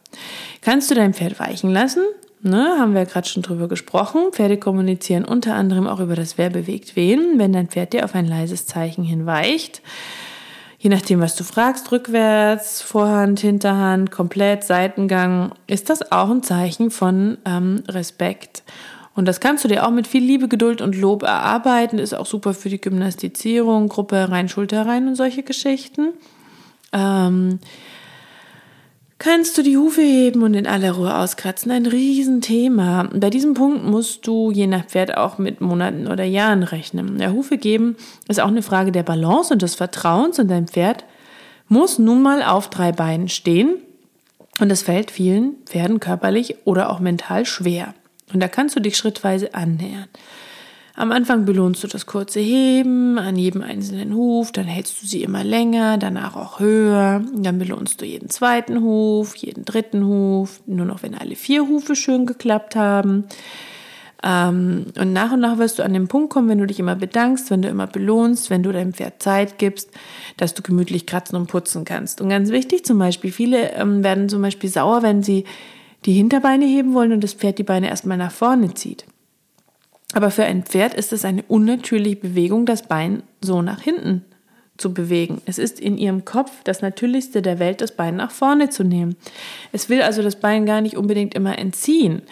Kannst 0.60 0.90
du 0.90 0.94
dein 0.94 1.14
Pferd 1.14 1.40
weichen 1.40 1.70
lassen? 1.70 2.04
Ne, 2.44 2.76
haben 2.76 2.94
wir 2.94 3.04
gerade 3.04 3.28
schon 3.28 3.42
drüber 3.42 3.68
gesprochen. 3.68 4.32
Pferde 4.32 4.56
kommunizieren 4.56 5.24
unter 5.24 5.54
anderem 5.54 5.86
auch 5.86 6.00
über 6.00 6.16
das 6.16 6.38
Wer 6.38 6.50
bewegt 6.50 6.96
wen. 6.96 7.38
Wenn 7.38 7.52
dein 7.52 7.68
Pferd 7.68 7.92
dir 7.92 8.04
auf 8.04 8.16
ein 8.16 8.26
leises 8.26 8.66
Zeichen 8.66 9.04
hinweicht, 9.04 9.80
je 10.80 10.90
nachdem, 10.90 11.20
was 11.20 11.36
du 11.36 11.44
fragst, 11.44 11.92
rückwärts, 11.92 12.82
Vorhand, 12.82 13.38
Hinterhand, 13.38 14.10
komplett, 14.10 14.64
Seitengang, 14.64 15.52
ist 15.68 15.88
das 15.88 16.10
auch 16.10 16.30
ein 16.30 16.42
Zeichen 16.42 16.90
von 16.90 17.38
ähm, 17.44 17.84
Respekt. 17.86 18.64
Und 19.14 19.26
das 19.26 19.38
kannst 19.38 19.62
du 19.62 19.68
dir 19.68 19.86
auch 19.86 19.92
mit 19.92 20.08
viel 20.08 20.24
Liebe, 20.24 20.48
Geduld 20.48 20.80
und 20.80 20.96
Lob 20.96 21.22
erarbeiten. 21.22 22.00
Ist 22.00 22.14
auch 22.14 22.26
super 22.26 22.54
für 22.54 22.70
die 22.70 22.80
Gymnastizierung, 22.80 23.88
Gruppe 23.88 24.32
rein, 24.32 24.48
Schulter 24.48 24.84
rein 24.84 25.06
und 25.06 25.14
solche 25.14 25.44
Geschichten. 25.44 26.08
Ähm, 26.92 27.60
kannst 29.22 29.56
du 29.56 29.62
die 29.62 29.76
Hufe 29.76 30.02
heben 30.02 30.42
und 30.42 30.54
in 30.54 30.66
aller 30.66 30.90
Ruhe 30.90 31.16
auskratzen. 31.16 31.70
Ein 31.70 31.86
Riesenthema. 31.86 33.08
Bei 33.14 33.30
diesem 33.30 33.54
Punkt 33.54 33.84
musst 33.84 34.26
du 34.26 34.50
je 34.50 34.66
nach 34.66 34.86
Pferd 34.86 35.16
auch 35.16 35.38
mit 35.38 35.60
Monaten 35.60 36.08
oder 36.08 36.24
Jahren 36.24 36.64
rechnen. 36.64 37.18
Der 37.18 37.32
Hufe 37.32 37.56
geben 37.56 37.96
ist 38.26 38.40
auch 38.40 38.48
eine 38.48 38.62
Frage 38.62 38.90
der 38.90 39.04
Balance 39.04 39.52
und 39.52 39.62
des 39.62 39.76
Vertrauens 39.76 40.40
und 40.40 40.48
dein 40.48 40.66
Pferd 40.66 41.04
muss 41.68 42.00
nun 42.00 42.20
mal 42.20 42.42
auf 42.42 42.68
drei 42.68 42.90
Beinen 42.90 43.28
stehen 43.28 43.76
und 44.58 44.68
das 44.68 44.82
fällt 44.82 45.12
vielen 45.12 45.54
Pferden 45.66 46.00
körperlich 46.00 46.56
oder 46.64 46.90
auch 46.90 46.98
mental 46.98 47.46
schwer. 47.46 47.94
Und 48.34 48.40
da 48.40 48.48
kannst 48.48 48.74
du 48.74 48.80
dich 48.80 48.96
schrittweise 48.96 49.54
annähern. 49.54 50.08
Am 50.94 51.10
Anfang 51.10 51.46
belohnst 51.46 51.82
du 51.82 51.88
das 51.88 52.04
kurze 52.04 52.40
Heben 52.40 53.18
an 53.18 53.36
jedem 53.36 53.62
einzelnen 53.62 54.14
Huf, 54.14 54.52
dann 54.52 54.66
hältst 54.66 55.02
du 55.02 55.06
sie 55.06 55.22
immer 55.22 55.42
länger, 55.42 55.96
danach 55.96 56.36
auch 56.36 56.60
höher, 56.60 57.22
dann 57.34 57.58
belohnst 57.58 58.00
du 58.00 58.04
jeden 58.04 58.28
zweiten 58.28 58.82
Huf, 58.82 59.34
jeden 59.36 59.64
dritten 59.64 60.06
Huf, 60.06 60.60
nur 60.66 60.84
noch 60.84 61.02
wenn 61.02 61.14
alle 61.14 61.34
vier 61.34 61.66
Hufe 61.66 61.96
schön 61.96 62.26
geklappt 62.26 62.76
haben. 62.76 63.24
Ähm, 64.22 64.86
und 64.98 65.14
nach 65.14 65.32
und 65.32 65.40
nach 65.40 65.56
wirst 65.56 65.78
du 65.78 65.82
an 65.82 65.94
den 65.94 66.08
Punkt 66.08 66.30
kommen, 66.30 66.50
wenn 66.50 66.58
du 66.58 66.66
dich 66.66 66.78
immer 66.78 66.94
bedankst, 66.94 67.50
wenn 67.50 67.62
du 67.62 67.68
immer 67.68 67.86
belohnst, 67.86 68.50
wenn 68.50 68.62
du 68.62 68.70
deinem 68.70 68.92
Pferd 68.92 69.22
Zeit 69.22 69.58
gibst, 69.58 69.90
dass 70.36 70.52
du 70.52 70.62
gemütlich 70.62 71.06
kratzen 71.06 71.36
und 71.36 71.46
putzen 71.46 71.86
kannst. 71.86 72.20
Und 72.20 72.28
ganz 72.28 72.50
wichtig 72.50 72.84
zum 72.84 72.98
Beispiel, 72.98 73.32
viele 73.32 73.72
ähm, 73.72 74.04
werden 74.04 74.28
zum 74.28 74.42
Beispiel 74.42 74.68
sauer, 74.68 75.02
wenn 75.02 75.22
sie 75.22 75.44
die 76.04 76.12
Hinterbeine 76.12 76.66
heben 76.66 76.92
wollen 76.92 77.12
und 77.12 77.24
das 77.24 77.32
Pferd 77.32 77.58
die 77.58 77.64
Beine 77.64 77.88
erstmal 77.88 78.18
nach 78.18 78.32
vorne 78.32 78.74
zieht. 78.74 79.06
Aber 80.12 80.30
für 80.30 80.44
ein 80.44 80.64
Pferd 80.64 80.94
ist 80.94 81.12
es 81.12 81.24
eine 81.24 81.42
unnatürliche 81.44 82.16
Bewegung, 82.16 82.66
das 82.66 82.82
Bein 82.82 83.22
so 83.40 83.62
nach 83.62 83.80
hinten 83.80 84.24
zu 84.76 84.92
bewegen. 84.92 85.40
Es 85.46 85.58
ist 85.58 85.80
in 85.80 85.96
ihrem 85.96 86.24
Kopf 86.24 86.50
das 86.64 86.82
Natürlichste 86.82 87.42
der 87.42 87.58
Welt, 87.58 87.80
das 87.80 87.92
Bein 87.92 88.16
nach 88.16 88.30
vorne 88.30 88.70
zu 88.70 88.84
nehmen. 88.84 89.16
Es 89.70 89.88
will 89.88 90.02
also 90.02 90.22
das 90.22 90.36
Bein 90.36 90.66
gar 90.66 90.80
nicht 90.80 90.96
unbedingt 90.96 91.34
immer 91.34 91.58
entziehen. 91.58 92.22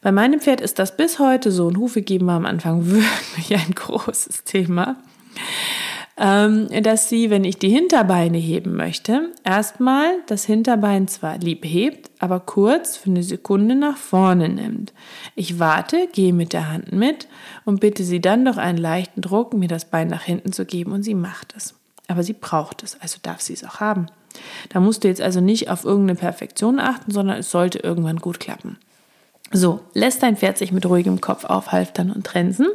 Bei 0.00 0.12
meinem 0.12 0.40
Pferd 0.40 0.60
ist 0.60 0.78
das 0.78 0.96
bis 0.96 1.18
heute 1.18 1.50
so. 1.50 1.66
Und 1.66 1.78
Hufe 1.78 2.02
geben 2.02 2.26
war 2.26 2.36
am 2.36 2.46
Anfang 2.46 2.86
wirklich 2.90 3.54
ein 3.54 3.74
großes 3.74 4.44
Thema. 4.44 4.96
Ähm, 6.20 6.66
dass 6.82 7.08
sie, 7.08 7.30
wenn 7.30 7.44
ich 7.44 7.58
die 7.58 7.68
Hinterbeine 7.68 8.38
heben 8.38 8.74
möchte, 8.74 9.30
erstmal 9.44 10.10
das 10.26 10.44
Hinterbein 10.44 11.06
zwar 11.06 11.38
lieb 11.38 11.64
hebt, 11.64 12.10
aber 12.18 12.40
kurz 12.40 12.96
für 12.96 13.10
eine 13.10 13.22
Sekunde 13.22 13.76
nach 13.76 13.96
vorne 13.96 14.48
nimmt. 14.48 14.92
Ich 15.36 15.60
warte, 15.60 16.08
gehe 16.12 16.32
mit 16.32 16.52
der 16.52 16.72
Hand 16.72 16.90
mit 16.90 17.28
und 17.64 17.78
bitte 17.78 18.02
sie 18.02 18.20
dann 18.20 18.44
durch 18.44 18.58
einen 18.58 18.78
leichten 18.78 19.20
Druck, 19.20 19.54
mir 19.54 19.68
das 19.68 19.84
Bein 19.84 20.08
nach 20.08 20.22
hinten 20.22 20.52
zu 20.52 20.64
geben 20.64 20.90
und 20.90 21.04
sie 21.04 21.14
macht 21.14 21.54
es. 21.56 21.74
Aber 22.08 22.24
sie 22.24 22.32
braucht 22.32 22.82
es, 22.82 23.00
also 23.00 23.18
darf 23.22 23.40
sie 23.40 23.52
es 23.52 23.62
auch 23.62 23.78
haben. 23.78 24.06
Da 24.70 24.80
musst 24.80 25.04
du 25.04 25.08
jetzt 25.08 25.20
also 25.20 25.40
nicht 25.40 25.70
auf 25.70 25.84
irgendeine 25.84 26.18
Perfektion 26.18 26.80
achten, 26.80 27.12
sondern 27.12 27.38
es 27.38 27.50
sollte 27.50 27.78
irgendwann 27.78 28.18
gut 28.18 28.40
klappen. 28.40 28.76
So, 29.52 29.80
lässt 29.94 30.22
dein 30.22 30.36
Pferd 30.36 30.58
sich 30.58 30.72
mit 30.72 30.84
ruhigem 30.84 31.20
Kopf 31.20 31.44
aufhalftern 31.44 32.10
und 32.10 32.26
trensen. 32.26 32.66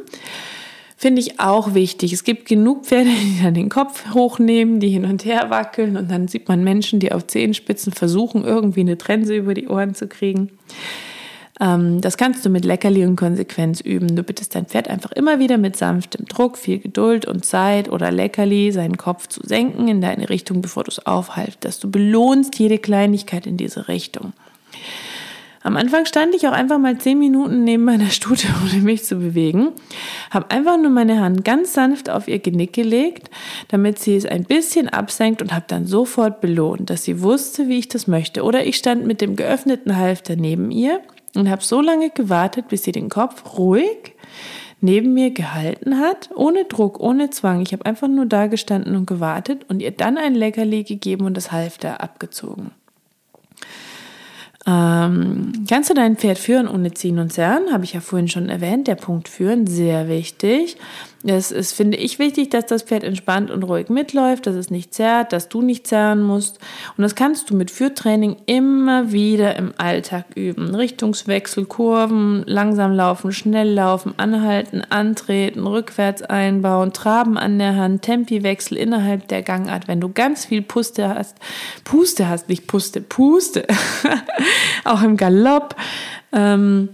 Finde 0.96 1.20
ich 1.20 1.40
auch 1.40 1.74
wichtig. 1.74 2.12
Es 2.12 2.24
gibt 2.24 2.46
genug 2.46 2.86
Pferde, 2.86 3.10
die 3.10 3.42
dann 3.42 3.54
den 3.54 3.68
Kopf 3.68 4.14
hochnehmen, 4.14 4.80
die 4.80 4.90
hin 4.90 5.04
und 5.04 5.24
her 5.24 5.50
wackeln 5.50 5.96
und 5.96 6.10
dann 6.10 6.28
sieht 6.28 6.48
man 6.48 6.62
Menschen, 6.62 7.00
die 7.00 7.12
auf 7.12 7.26
Zehenspitzen 7.26 7.92
versuchen, 7.92 8.44
irgendwie 8.44 8.80
eine 8.80 8.96
Trense 8.96 9.34
über 9.34 9.54
die 9.54 9.68
Ohren 9.68 9.94
zu 9.94 10.06
kriegen. 10.06 10.50
Ähm, 11.60 12.00
das 12.00 12.16
kannst 12.16 12.44
du 12.44 12.50
mit 12.50 12.64
Leckerli 12.64 13.04
und 13.04 13.16
Konsequenz 13.16 13.80
üben. 13.80 14.16
Du 14.16 14.22
bittest 14.22 14.54
dein 14.54 14.66
Pferd 14.66 14.88
einfach 14.88 15.12
immer 15.12 15.38
wieder 15.38 15.58
mit 15.58 15.76
sanftem 15.76 16.26
Druck, 16.26 16.58
viel 16.58 16.78
Geduld 16.78 17.26
und 17.26 17.44
Zeit 17.44 17.88
oder 17.88 18.10
Leckerli 18.10 18.72
seinen 18.72 18.96
Kopf 18.96 19.28
zu 19.28 19.40
senken 19.44 19.88
in 19.88 20.00
deine 20.00 20.30
Richtung, 20.30 20.62
bevor 20.62 20.84
du 20.84 20.90
es 20.90 21.04
aufhaltest. 21.06 21.84
Du 21.84 21.90
belohnst 21.90 22.58
jede 22.58 22.78
Kleinigkeit 22.78 23.46
in 23.46 23.56
diese 23.56 23.88
Richtung. 23.88 24.32
Am 25.66 25.78
Anfang 25.78 26.04
stand 26.04 26.34
ich 26.34 26.46
auch 26.46 26.52
einfach 26.52 26.78
mal 26.78 26.98
zehn 26.98 27.18
Minuten 27.18 27.64
neben 27.64 27.84
meiner 27.84 28.10
Stute, 28.10 28.48
ohne 28.62 28.80
mich 28.82 29.06
zu 29.06 29.16
bewegen. 29.16 29.72
Habe 30.30 30.50
einfach 30.50 30.76
nur 30.76 30.90
meine 30.90 31.20
Hand 31.20 31.42
ganz 31.42 31.72
sanft 31.72 32.10
auf 32.10 32.28
ihr 32.28 32.38
Genick 32.38 32.74
gelegt, 32.74 33.30
damit 33.68 33.98
sie 33.98 34.14
es 34.14 34.26
ein 34.26 34.44
bisschen 34.44 34.90
absenkt 34.90 35.40
und 35.40 35.54
habe 35.54 35.64
dann 35.66 35.86
sofort 35.86 36.42
belohnt, 36.42 36.90
dass 36.90 37.04
sie 37.04 37.22
wusste, 37.22 37.66
wie 37.66 37.78
ich 37.78 37.88
das 37.88 38.06
möchte. 38.06 38.42
Oder 38.42 38.66
ich 38.66 38.76
stand 38.76 39.06
mit 39.06 39.22
dem 39.22 39.36
geöffneten 39.36 39.96
Halfter 39.96 40.36
neben 40.36 40.70
ihr 40.70 41.00
und 41.34 41.48
habe 41.48 41.64
so 41.64 41.80
lange 41.80 42.10
gewartet, 42.10 42.68
bis 42.68 42.82
sie 42.82 42.92
den 42.92 43.08
Kopf 43.08 43.56
ruhig 43.56 44.12
neben 44.82 45.14
mir 45.14 45.30
gehalten 45.30 45.98
hat, 45.98 46.28
ohne 46.34 46.66
Druck, 46.66 47.00
ohne 47.00 47.30
Zwang. 47.30 47.62
Ich 47.62 47.72
habe 47.72 47.86
einfach 47.86 48.08
nur 48.08 48.26
da 48.26 48.48
gestanden 48.48 48.96
und 48.96 49.06
gewartet 49.06 49.64
und 49.70 49.80
ihr 49.80 49.92
dann 49.92 50.18
ein 50.18 50.34
Leckerli 50.34 50.84
gegeben 50.84 51.24
und 51.24 51.38
das 51.38 51.52
Halfter 51.52 52.02
abgezogen. 52.02 52.72
Ähm, 54.66 55.52
kannst 55.68 55.90
du 55.90 55.94
dein 55.94 56.16
Pferd 56.16 56.38
führen 56.38 56.68
ohne 56.68 56.94
Ziehen 56.94 57.18
und 57.18 57.32
Zerren? 57.32 57.72
Habe 57.72 57.84
ich 57.84 57.92
ja 57.92 58.00
vorhin 58.00 58.28
schon 58.28 58.48
erwähnt. 58.48 58.88
Der 58.88 58.94
Punkt 58.94 59.28
führen, 59.28 59.66
sehr 59.66 60.08
wichtig. 60.08 60.76
Es 61.26 61.50
ist, 61.50 61.72
finde 61.72 61.96
ich, 61.96 62.18
wichtig, 62.18 62.50
dass 62.50 62.66
das 62.66 62.82
Pferd 62.82 63.02
entspannt 63.02 63.50
und 63.50 63.62
ruhig 63.62 63.88
mitläuft, 63.88 64.46
dass 64.46 64.54
es 64.56 64.70
nicht 64.70 64.92
zerrt, 64.92 65.32
dass 65.32 65.48
du 65.48 65.62
nicht 65.62 65.86
zerren 65.86 66.22
musst. 66.22 66.58
Und 66.96 67.02
das 67.02 67.14
kannst 67.14 67.48
du 67.48 67.56
mit 67.56 67.70
Führtraining 67.70 68.36
immer 68.44 69.10
wieder 69.10 69.56
im 69.56 69.72
Alltag 69.78 70.26
üben. 70.34 70.74
Richtungswechsel, 70.74 71.64
Kurven, 71.64 72.42
langsam 72.46 72.92
laufen, 72.92 73.32
schnell 73.32 73.72
laufen, 73.72 74.12
anhalten, 74.18 74.82
antreten, 74.90 75.66
rückwärts 75.66 76.20
einbauen, 76.20 76.92
Traben 76.92 77.38
an 77.38 77.58
der 77.58 77.76
Hand, 77.76 78.02
Tempiwechsel 78.02 78.76
innerhalb 78.76 79.26
der 79.28 79.42
Gangart. 79.42 79.88
Wenn 79.88 80.02
du 80.02 80.10
ganz 80.12 80.44
viel 80.44 80.60
Puste 80.60 81.08
hast, 81.08 81.38
Puste 81.84 82.28
hast, 82.28 82.50
nicht 82.50 82.66
Puste, 82.66 83.00
Puste, 83.00 83.66
auch 84.84 85.02
im 85.02 85.16
Galopp. 85.16 85.74
Ähm, 86.32 86.90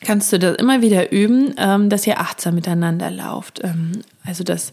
kannst 0.00 0.32
du 0.32 0.38
das 0.38 0.56
immer 0.56 0.82
wieder 0.82 1.12
üben, 1.12 1.54
ähm, 1.58 1.88
dass 1.88 2.06
ihr 2.06 2.20
achtsam 2.20 2.54
miteinander 2.54 3.10
lauft. 3.10 3.60
Ähm, 3.62 4.02
also 4.24 4.44
das 4.44 4.72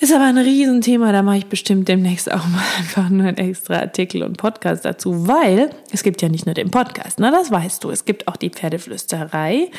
ist 0.00 0.12
aber 0.14 0.24
ein 0.24 0.38
Riesenthema, 0.38 1.12
da 1.12 1.22
mache 1.22 1.36
ich 1.38 1.46
bestimmt 1.46 1.86
demnächst 1.86 2.32
auch 2.32 2.48
mal 2.48 2.64
einfach 2.78 3.10
nur 3.10 3.26
einen 3.26 3.36
extra 3.36 3.80
Artikel 3.80 4.22
und 4.22 4.38
Podcast 4.38 4.82
dazu, 4.84 5.28
weil 5.28 5.70
es 5.92 6.02
gibt 6.02 6.22
ja 6.22 6.30
nicht 6.30 6.46
nur 6.46 6.54
den 6.54 6.70
Podcast, 6.70 7.20
na, 7.20 7.30
das 7.30 7.50
weißt 7.50 7.84
du, 7.84 7.90
es 7.90 8.06
gibt 8.06 8.26
auch 8.26 8.36
die 8.36 8.48
Pferdeflüsterei 8.50 9.70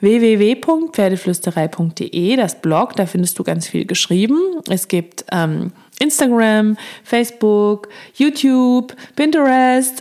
www.pferdeflüsterei.de, 0.00 2.36
das 2.36 2.62
Blog, 2.62 2.96
da 2.96 3.04
findest 3.06 3.38
du 3.38 3.44
ganz 3.44 3.68
viel 3.68 3.84
geschrieben. 3.84 4.38
Es 4.68 4.88
gibt 4.88 5.26
ähm, 5.32 5.72
Instagram, 6.00 6.76
Facebook, 7.02 7.88
YouTube, 8.14 8.94
Pinterest. 9.16 10.00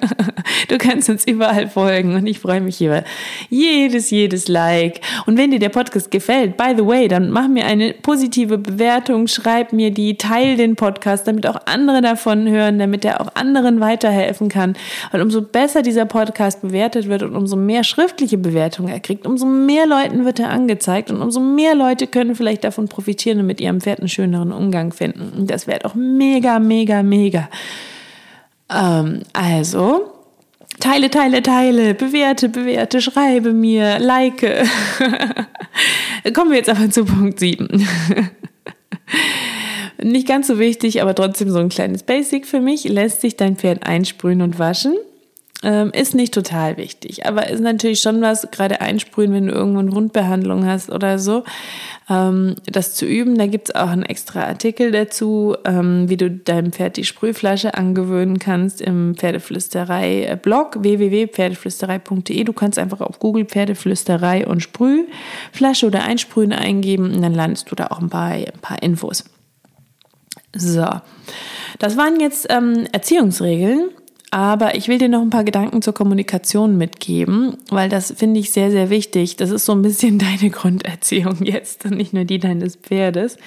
du 0.68 0.78
kannst 0.78 1.08
uns 1.08 1.24
überall 1.26 1.68
folgen 1.68 2.14
und 2.14 2.26
ich 2.26 2.40
freue 2.40 2.60
mich 2.60 2.80
über 2.82 3.04
jedes, 3.48 4.10
jedes 4.10 4.48
Like. 4.48 5.00
Und 5.26 5.38
wenn 5.38 5.50
dir 5.50 5.58
der 5.58 5.68
Podcast 5.68 6.10
gefällt, 6.10 6.56
by 6.56 6.74
the 6.76 6.84
way, 6.84 7.06
dann 7.08 7.30
mach 7.30 7.48
mir 7.48 7.66
eine 7.66 7.94
positive 7.94 8.58
Bewertung, 8.58 9.28
schreib 9.28 9.72
mir 9.72 9.92
die, 9.92 10.16
teil 10.16 10.56
den 10.56 10.74
Podcast, 10.74 11.28
damit 11.28 11.46
auch 11.46 11.60
andere 11.66 12.02
davon 12.02 12.48
hören, 12.48 12.78
damit 12.78 13.04
er 13.04 13.20
auch 13.20 13.34
anderen 13.34 13.80
weiterhelfen 13.80 14.48
kann. 14.48 14.74
Weil 15.12 15.22
umso 15.22 15.42
besser 15.42 15.82
dieser 15.82 16.06
Podcast 16.06 16.62
bewertet 16.62 17.08
wird 17.08 17.22
und 17.22 17.36
umso 17.36 17.56
mehr 17.56 17.84
schriftliche 17.84 18.38
Bewertungen 18.38 18.88
er 18.88 19.00
kriegt, 19.00 19.26
umso 19.26 19.46
mehr 19.46 19.86
Leuten 19.86 20.24
wird 20.24 20.40
er 20.40 20.50
angezeigt 20.50 21.10
und 21.10 21.22
umso 21.22 21.40
mehr 21.40 21.74
Leute 21.74 22.06
können 22.06 22.34
vielleicht 22.34 22.64
davon 22.64 22.88
profitieren 22.88 23.40
und 23.40 23.46
mit 23.46 23.60
ihrem 23.60 23.80
Pferd 23.80 24.00
einen 24.00 24.08
schöneren 24.08 24.52
Umgang 24.52 24.92
finden. 24.92 25.27
Das 25.36 25.66
wäre 25.66 25.80
doch 25.80 25.94
mega, 25.94 26.58
mega, 26.58 27.02
mega. 27.02 27.48
Ähm, 28.70 29.22
also, 29.32 30.12
teile, 30.80 31.10
teile, 31.10 31.42
teile, 31.42 31.94
bewerte, 31.94 32.48
bewerte, 32.48 33.00
schreibe 33.00 33.52
mir, 33.52 33.98
like. 33.98 34.40
Kommen 36.34 36.50
wir 36.50 36.58
jetzt 36.58 36.70
aber 36.70 36.90
zu 36.90 37.04
Punkt 37.04 37.38
7. 37.38 37.68
Nicht 40.02 40.28
ganz 40.28 40.46
so 40.46 40.58
wichtig, 40.58 41.02
aber 41.02 41.14
trotzdem 41.14 41.50
so 41.50 41.58
ein 41.58 41.70
kleines 41.70 42.02
Basic 42.02 42.46
für 42.46 42.60
mich. 42.60 42.84
Lässt 42.84 43.20
sich 43.20 43.36
dein 43.36 43.56
Pferd 43.56 43.86
einsprühen 43.86 44.42
und 44.42 44.58
waschen? 44.58 44.94
Ähm, 45.64 45.90
ist 45.92 46.14
nicht 46.14 46.32
total 46.32 46.76
wichtig, 46.76 47.26
aber 47.26 47.48
ist 47.48 47.60
natürlich 47.60 47.98
schon 47.98 48.20
was, 48.20 48.48
gerade 48.52 48.80
einsprühen, 48.80 49.32
wenn 49.32 49.48
du 49.48 49.52
irgendwo 49.52 49.80
eine 49.80 49.92
Wundbehandlung 49.92 50.64
hast 50.64 50.88
oder 50.88 51.18
so, 51.18 51.42
ähm, 52.08 52.54
das 52.64 52.94
zu 52.94 53.06
üben. 53.06 53.36
Da 53.36 53.48
gibt's 53.48 53.74
auch 53.74 53.88
einen 53.88 54.04
extra 54.04 54.44
Artikel 54.44 54.92
dazu, 54.92 55.56
ähm, 55.64 56.08
wie 56.08 56.16
du 56.16 56.30
deinem 56.30 56.70
Pferd 56.70 56.96
die 56.96 57.04
Sprühflasche 57.04 57.74
angewöhnen 57.74 58.38
kannst 58.38 58.80
im 58.80 59.16
Pferdeflüsterei-Blog 59.16 60.80
www.pferdeflüsterei.de. 60.80 62.44
Du 62.44 62.52
kannst 62.52 62.78
einfach 62.78 63.00
auf 63.00 63.18
Google 63.18 63.44
Pferdeflüsterei 63.44 64.46
und 64.46 64.60
Sprühflasche 64.60 65.86
oder 65.86 66.04
Einsprühen 66.04 66.52
eingeben 66.52 67.12
und 67.16 67.20
dann 67.20 67.34
landest 67.34 67.68
du 67.68 67.74
da 67.74 67.88
auch 67.88 67.98
ein 67.98 68.10
paar, 68.10 68.30
ein 68.30 68.60
paar 68.62 68.80
Infos. 68.80 69.24
So, 70.56 70.88
das 71.80 71.96
waren 71.96 72.20
jetzt 72.20 72.46
ähm, 72.48 72.86
Erziehungsregeln. 72.92 73.90
Aber 74.30 74.74
ich 74.74 74.88
will 74.88 74.98
dir 74.98 75.08
noch 75.08 75.22
ein 75.22 75.30
paar 75.30 75.44
Gedanken 75.44 75.80
zur 75.80 75.94
Kommunikation 75.94 76.76
mitgeben, 76.76 77.56
weil 77.70 77.88
das 77.88 78.12
finde 78.16 78.40
ich 78.40 78.52
sehr, 78.52 78.70
sehr 78.70 78.90
wichtig. 78.90 79.36
Das 79.36 79.50
ist 79.50 79.64
so 79.64 79.72
ein 79.72 79.82
bisschen 79.82 80.18
deine 80.18 80.50
Grunderziehung 80.50 81.44
jetzt 81.44 81.84
und 81.84 81.96
nicht 81.96 82.12
nur 82.12 82.24
die 82.24 82.38
deines 82.38 82.76
Pferdes. 82.76 83.38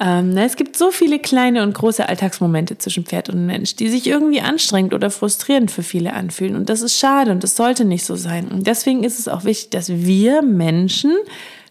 Ähm, 0.00 0.36
es 0.36 0.56
gibt 0.56 0.76
so 0.76 0.90
viele 0.90 1.20
kleine 1.20 1.62
und 1.62 1.74
große 1.74 2.08
Alltagsmomente 2.08 2.78
zwischen 2.78 3.04
Pferd 3.04 3.28
und 3.28 3.46
Mensch, 3.46 3.76
die 3.76 3.88
sich 3.88 4.08
irgendwie 4.08 4.40
anstrengend 4.40 4.92
oder 4.92 5.10
frustrierend 5.10 5.70
für 5.70 5.84
viele 5.84 6.14
anfühlen. 6.14 6.56
Und 6.56 6.68
das 6.68 6.82
ist 6.82 6.98
schade 6.98 7.30
und 7.30 7.44
das 7.44 7.54
sollte 7.54 7.84
nicht 7.84 8.04
so 8.04 8.16
sein. 8.16 8.48
Und 8.48 8.66
deswegen 8.66 9.04
ist 9.04 9.20
es 9.20 9.28
auch 9.28 9.44
wichtig, 9.44 9.70
dass 9.70 9.88
wir 9.90 10.42
Menschen 10.42 11.12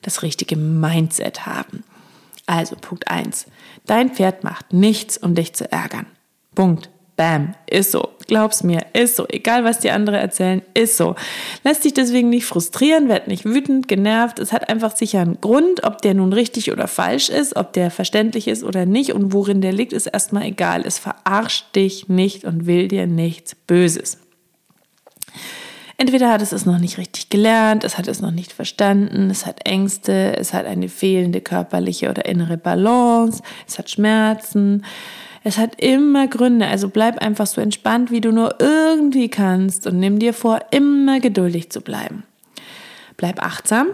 das 0.02 0.22
richtige 0.22 0.56
Mindset 0.56 1.46
haben. 1.46 1.84
Also 2.46 2.78
Punkt 2.80 3.10
eins: 3.10 3.46
Dein 3.86 4.12
Pferd 4.12 4.46
macht 4.46 4.72
nichts, 4.72 5.18
um 5.18 5.36
dich 5.36 5.54
zu 5.54 5.70
ärgern. 5.70 6.06
Punkt. 6.56 6.90
Bam, 7.16 7.54
ist 7.68 7.92
so. 7.92 8.10
Glaub's 8.28 8.64
mir, 8.64 8.86
ist 8.94 9.16
so. 9.16 9.28
Egal, 9.28 9.64
was 9.64 9.80
die 9.80 9.92
anderen 9.92 10.20
erzählen, 10.20 10.62
ist 10.74 10.98
so. 10.98 11.16
Lass 11.64 11.82
dich 11.82 11.94
deswegen 11.94 12.30
nicht 12.30 12.46
frustrieren, 12.46 13.10
werd 13.10 13.28
nicht 13.28 13.46
wütend, 13.46 13.88
genervt. 13.88 14.40
Es 14.40 14.52
hat 14.52 14.70
einfach 14.70 14.96
sicher 14.96 15.22
einen 15.22 15.42
Grund, 15.42 15.84
ob 15.84 16.02
der 16.02 16.14
nun 16.14 16.34
richtig 16.34 16.72
oder 16.72 16.88
falsch 16.88 17.30
ist, 17.30 17.56
ob 17.56 17.74
der 17.74 17.92
verständlich 17.92 18.48
ist 18.48 18.64
oder 18.64 18.86
nicht 18.86 19.14
und 19.14 19.34
worin 19.34 19.62
der 19.62 19.74
liegt, 19.74 19.94
ist 19.94 20.08
erstmal 20.08 20.44
egal. 20.44 20.84
Es 20.86 21.00
verarscht 21.00 21.76
dich 21.76 22.08
nicht 22.10 22.46
und 22.46 22.66
will 22.66 22.88
dir 22.88 23.08
nichts 23.08 23.56
Böses. 23.56 24.18
Entweder 25.98 26.32
hat 26.32 26.42
es 26.42 26.52
es 26.52 26.66
noch 26.66 26.80
nicht 26.80 26.98
richtig 26.98 27.30
gelernt, 27.30 27.84
es 27.84 27.98
hat 27.98 28.08
es 28.08 28.20
noch 28.20 28.32
nicht 28.32 28.52
verstanden, 28.52 29.30
es 29.30 29.46
hat 29.46 29.68
Ängste, 29.68 30.36
es 30.38 30.52
hat 30.52 30.66
eine 30.66 30.90
fehlende 30.90 31.40
körperliche 31.40 32.10
oder 32.10 32.26
innere 32.26 32.58
Balance, 32.58 33.44
es 33.68 33.78
hat 33.78 33.90
Schmerzen, 33.90 34.84
es 35.44 35.58
hat 35.58 35.82
immer 35.82 36.28
Gründe, 36.28 36.68
also 36.68 36.90
bleib 36.90 37.20
einfach 37.20 37.48
so 37.48 37.60
entspannt, 37.60 38.12
wie 38.12 38.22
du 38.22 38.32
nur 38.32 38.56
irgendwie 38.60 39.30
kannst 39.30 39.86
und 39.88 40.00
nimm 40.00 40.20
dir 40.20 40.34
vor, 40.34 40.60
immer 40.72 41.20
geduldig 41.20 41.70
zu 41.70 41.82
bleiben. 41.82 42.24
Bleib 43.18 43.44
achtsam 43.44 43.88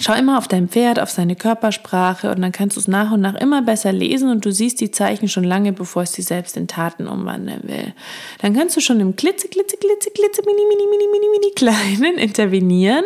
Schau 0.00 0.14
immer 0.14 0.38
auf 0.38 0.46
dein 0.46 0.68
Pferd, 0.68 1.00
auf 1.00 1.10
seine 1.10 1.34
Körpersprache 1.34 2.30
und 2.30 2.40
dann 2.40 2.52
kannst 2.52 2.76
du 2.76 2.80
es 2.80 2.86
nach 2.86 3.10
und 3.10 3.20
nach 3.20 3.34
immer 3.34 3.62
besser 3.62 3.92
lesen 3.92 4.30
und 4.30 4.44
du 4.44 4.52
siehst 4.52 4.80
die 4.80 4.92
Zeichen 4.92 5.28
schon 5.28 5.42
lange, 5.42 5.72
bevor 5.72 6.02
es 6.02 6.12
sie 6.12 6.22
selbst 6.22 6.56
in 6.56 6.68
Taten 6.68 7.08
umwandeln 7.08 7.62
will. 7.64 7.92
Dann 8.40 8.54
kannst 8.54 8.76
du 8.76 8.80
schon 8.80 9.00
im 9.00 9.16
klitze, 9.16 9.48
klitze, 9.48 9.76
klitze, 9.76 10.10
klitze, 10.10 10.42
mini, 10.46 10.62
mini, 10.68 10.86
mini, 10.88 11.08
mini, 11.10 11.26
mini 11.32 11.52
kleinen 11.54 12.18
intervenieren 12.18 13.04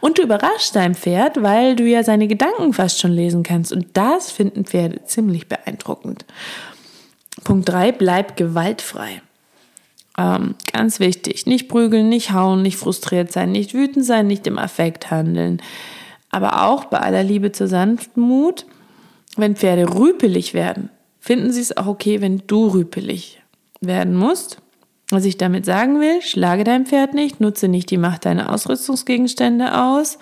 und 0.00 0.18
du 0.18 0.22
überraschst 0.22 0.74
dein 0.74 0.94
Pferd, 0.94 1.42
weil 1.42 1.76
du 1.76 1.84
ja 1.84 2.02
seine 2.02 2.26
Gedanken 2.26 2.72
fast 2.72 3.00
schon 3.00 3.12
lesen 3.12 3.42
kannst 3.42 3.70
und 3.72 3.88
das 3.92 4.30
finden 4.30 4.64
Pferde 4.64 5.04
ziemlich 5.04 5.46
beeindruckend. 5.46 6.24
Punkt 7.44 7.68
3, 7.68 7.92
bleib 7.92 8.36
gewaltfrei. 8.36 9.20
Ähm, 10.16 10.54
ganz 10.72 11.00
wichtig, 11.00 11.46
nicht 11.46 11.68
prügeln, 11.68 12.08
nicht 12.08 12.32
hauen, 12.32 12.62
nicht 12.62 12.76
frustriert 12.76 13.30
sein, 13.30 13.52
nicht 13.52 13.74
wütend 13.74 14.06
sein, 14.06 14.26
nicht 14.26 14.46
im 14.46 14.58
Affekt 14.58 15.10
handeln 15.10 15.60
aber 16.30 16.64
auch 16.64 16.86
bei 16.86 16.98
aller 16.98 17.22
Liebe 17.22 17.52
zur 17.52 17.68
Sanftmut, 17.68 18.66
wenn 19.36 19.56
Pferde 19.56 19.94
rüpelig 19.94 20.54
werden, 20.54 20.90
finden 21.18 21.52
sie 21.52 21.60
es 21.60 21.76
auch 21.76 21.86
okay, 21.86 22.20
wenn 22.20 22.42
du 22.46 22.68
rüpelig 22.68 23.42
werden 23.80 24.14
musst. 24.14 24.58
Was 25.10 25.24
ich 25.24 25.36
damit 25.36 25.64
sagen 25.64 26.00
will, 26.00 26.22
schlage 26.22 26.62
dein 26.62 26.86
Pferd 26.86 27.14
nicht, 27.14 27.40
nutze 27.40 27.66
nicht 27.66 27.90
die 27.90 27.98
Macht 27.98 28.24
deiner 28.24 28.52
Ausrüstungsgegenstände 28.52 29.76
aus, 29.76 30.18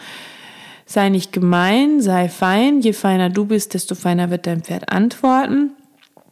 sei 0.87 1.11
nicht 1.11 1.33
gemein, 1.33 2.01
sei 2.01 2.31
fein. 2.31 2.81
Je 2.81 2.95
feiner 2.95 3.29
du 3.29 3.45
bist, 3.45 3.75
desto 3.75 3.95
feiner 3.95 4.31
wird 4.31 4.47
dein 4.47 4.63
Pferd 4.63 4.91
antworten. 4.91 5.73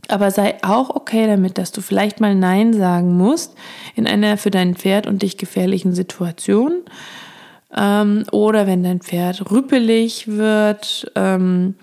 Aber 0.09 0.31
sei 0.31 0.57
auch 0.63 0.89
okay 0.91 1.27
damit, 1.27 1.59
dass 1.59 1.73
du 1.73 1.83
vielleicht 1.83 2.21
mal 2.21 2.35
Nein 2.35 2.73
sagen 2.73 3.17
musst 3.17 3.55
in 3.95 4.07
einer 4.07 4.39
für 4.39 4.51
dein 4.51 4.75
Pferd 4.75 5.07
und 5.07 5.23
dich 5.23 5.37
gefährlichen 5.37 5.95
Situation 5.95 6.83
ähm, 7.75 8.25
oder 8.33 8.67
wenn 8.67 8.83
dein 8.83 9.01
Pferd 9.01 9.51
rüppelig 9.51 10.29
wird, 10.29 11.11
ähm, 11.15 11.75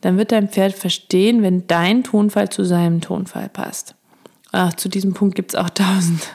dann 0.00 0.18
wird 0.18 0.32
dein 0.32 0.48
Pferd 0.48 0.74
verstehen, 0.74 1.42
wenn 1.42 1.66
dein 1.66 2.04
Tonfall 2.04 2.50
zu 2.50 2.64
seinem 2.64 3.00
Tonfall 3.00 3.48
passt. 3.48 3.94
Ach, 4.52 4.74
zu 4.74 4.88
diesem 4.88 5.14
Punkt 5.14 5.34
gibt 5.34 5.52
es 5.52 5.56
auch 5.56 5.70
tausend 5.74 6.28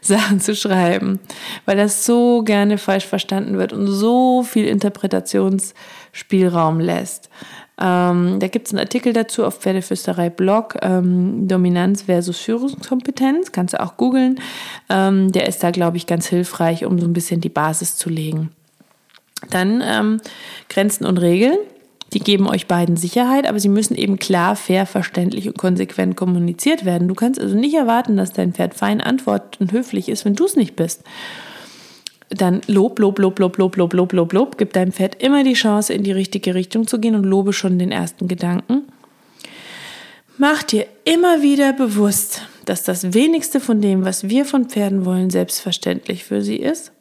Sachen 0.00 0.40
zu 0.40 0.54
schreiben, 0.54 1.20
weil 1.64 1.76
das 1.76 2.04
so 2.04 2.42
gerne 2.42 2.76
falsch 2.76 3.06
verstanden 3.06 3.56
wird 3.56 3.72
und 3.72 3.86
so 3.86 4.42
viel 4.42 4.66
Interpretationsspielraum 4.66 6.80
lässt. 6.80 7.30
Ähm, 7.80 8.38
da 8.38 8.46
gibt 8.46 8.68
es 8.68 8.72
einen 8.72 8.80
Artikel 8.80 9.12
dazu 9.12 9.44
auf 9.44 9.58
Pferdefüsterei 9.58 10.30
Blog, 10.30 10.76
ähm, 10.82 11.48
Dominanz 11.48 12.02
versus 12.02 12.38
Führungskompetenz, 12.38 13.50
kannst 13.50 13.74
du 13.74 13.80
auch 13.80 13.96
googeln. 13.96 14.40
Ähm, 14.88 15.32
der 15.32 15.48
ist 15.48 15.62
da, 15.62 15.70
glaube 15.70 15.96
ich, 15.96 16.06
ganz 16.06 16.26
hilfreich, 16.28 16.84
um 16.84 16.98
so 17.00 17.06
ein 17.06 17.12
bisschen 17.12 17.40
die 17.40 17.48
Basis 17.48 17.96
zu 17.96 18.10
legen. 18.10 18.50
Dann 19.50 19.82
ähm, 19.84 20.20
Grenzen 20.68 21.04
und 21.04 21.18
Regeln. 21.18 21.58
Die 22.12 22.20
geben 22.20 22.46
euch 22.48 22.68
beiden 22.68 22.96
Sicherheit, 22.96 23.48
aber 23.48 23.58
sie 23.58 23.68
müssen 23.68 23.96
eben 23.96 24.20
klar, 24.20 24.54
fair, 24.54 24.86
verständlich 24.86 25.48
und 25.48 25.58
konsequent 25.58 26.16
kommuniziert 26.16 26.84
werden. 26.84 27.08
Du 27.08 27.14
kannst 27.14 27.40
also 27.40 27.56
nicht 27.56 27.74
erwarten, 27.74 28.16
dass 28.16 28.32
dein 28.32 28.52
Pferd 28.52 28.74
fein 28.74 29.00
antwortet 29.00 29.60
und 29.60 29.72
höflich 29.72 30.08
ist, 30.08 30.24
wenn 30.24 30.36
du 30.36 30.44
es 30.44 30.54
nicht 30.54 30.76
bist 30.76 31.02
dann 32.30 32.60
Lob, 32.66 32.98
Lob, 32.98 33.18
Lob, 33.18 33.38
Lob, 33.38 33.56
Lob, 33.58 33.76
Lob, 33.76 33.92
Lob, 33.92 34.12
Lob, 34.12 34.32
Lob. 34.32 34.58
Gib 34.58 34.72
deinem 34.72 34.92
Pferd 34.92 35.22
immer 35.22 35.44
die 35.44 35.54
Chance, 35.54 35.92
in 35.92 36.02
die 36.02 36.12
richtige 36.12 36.54
Richtung 36.54 36.86
zu 36.86 36.98
gehen 36.98 37.14
und 37.14 37.24
lobe 37.24 37.52
schon 37.52 37.78
den 37.78 37.92
ersten 37.92 38.28
Gedanken. 38.28 38.82
Mach 40.36 40.62
dir 40.62 40.86
immer 41.04 41.42
wieder 41.42 41.72
bewusst, 41.72 42.42
dass 42.64 42.82
das 42.82 43.14
wenigste 43.14 43.60
von 43.60 43.80
dem, 43.80 44.04
was 44.04 44.28
wir 44.28 44.44
von 44.44 44.68
Pferden 44.68 45.04
wollen, 45.04 45.30
selbstverständlich 45.30 46.24
für 46.24 46.42
sie 46.42 46.56
ist 46.56 46.93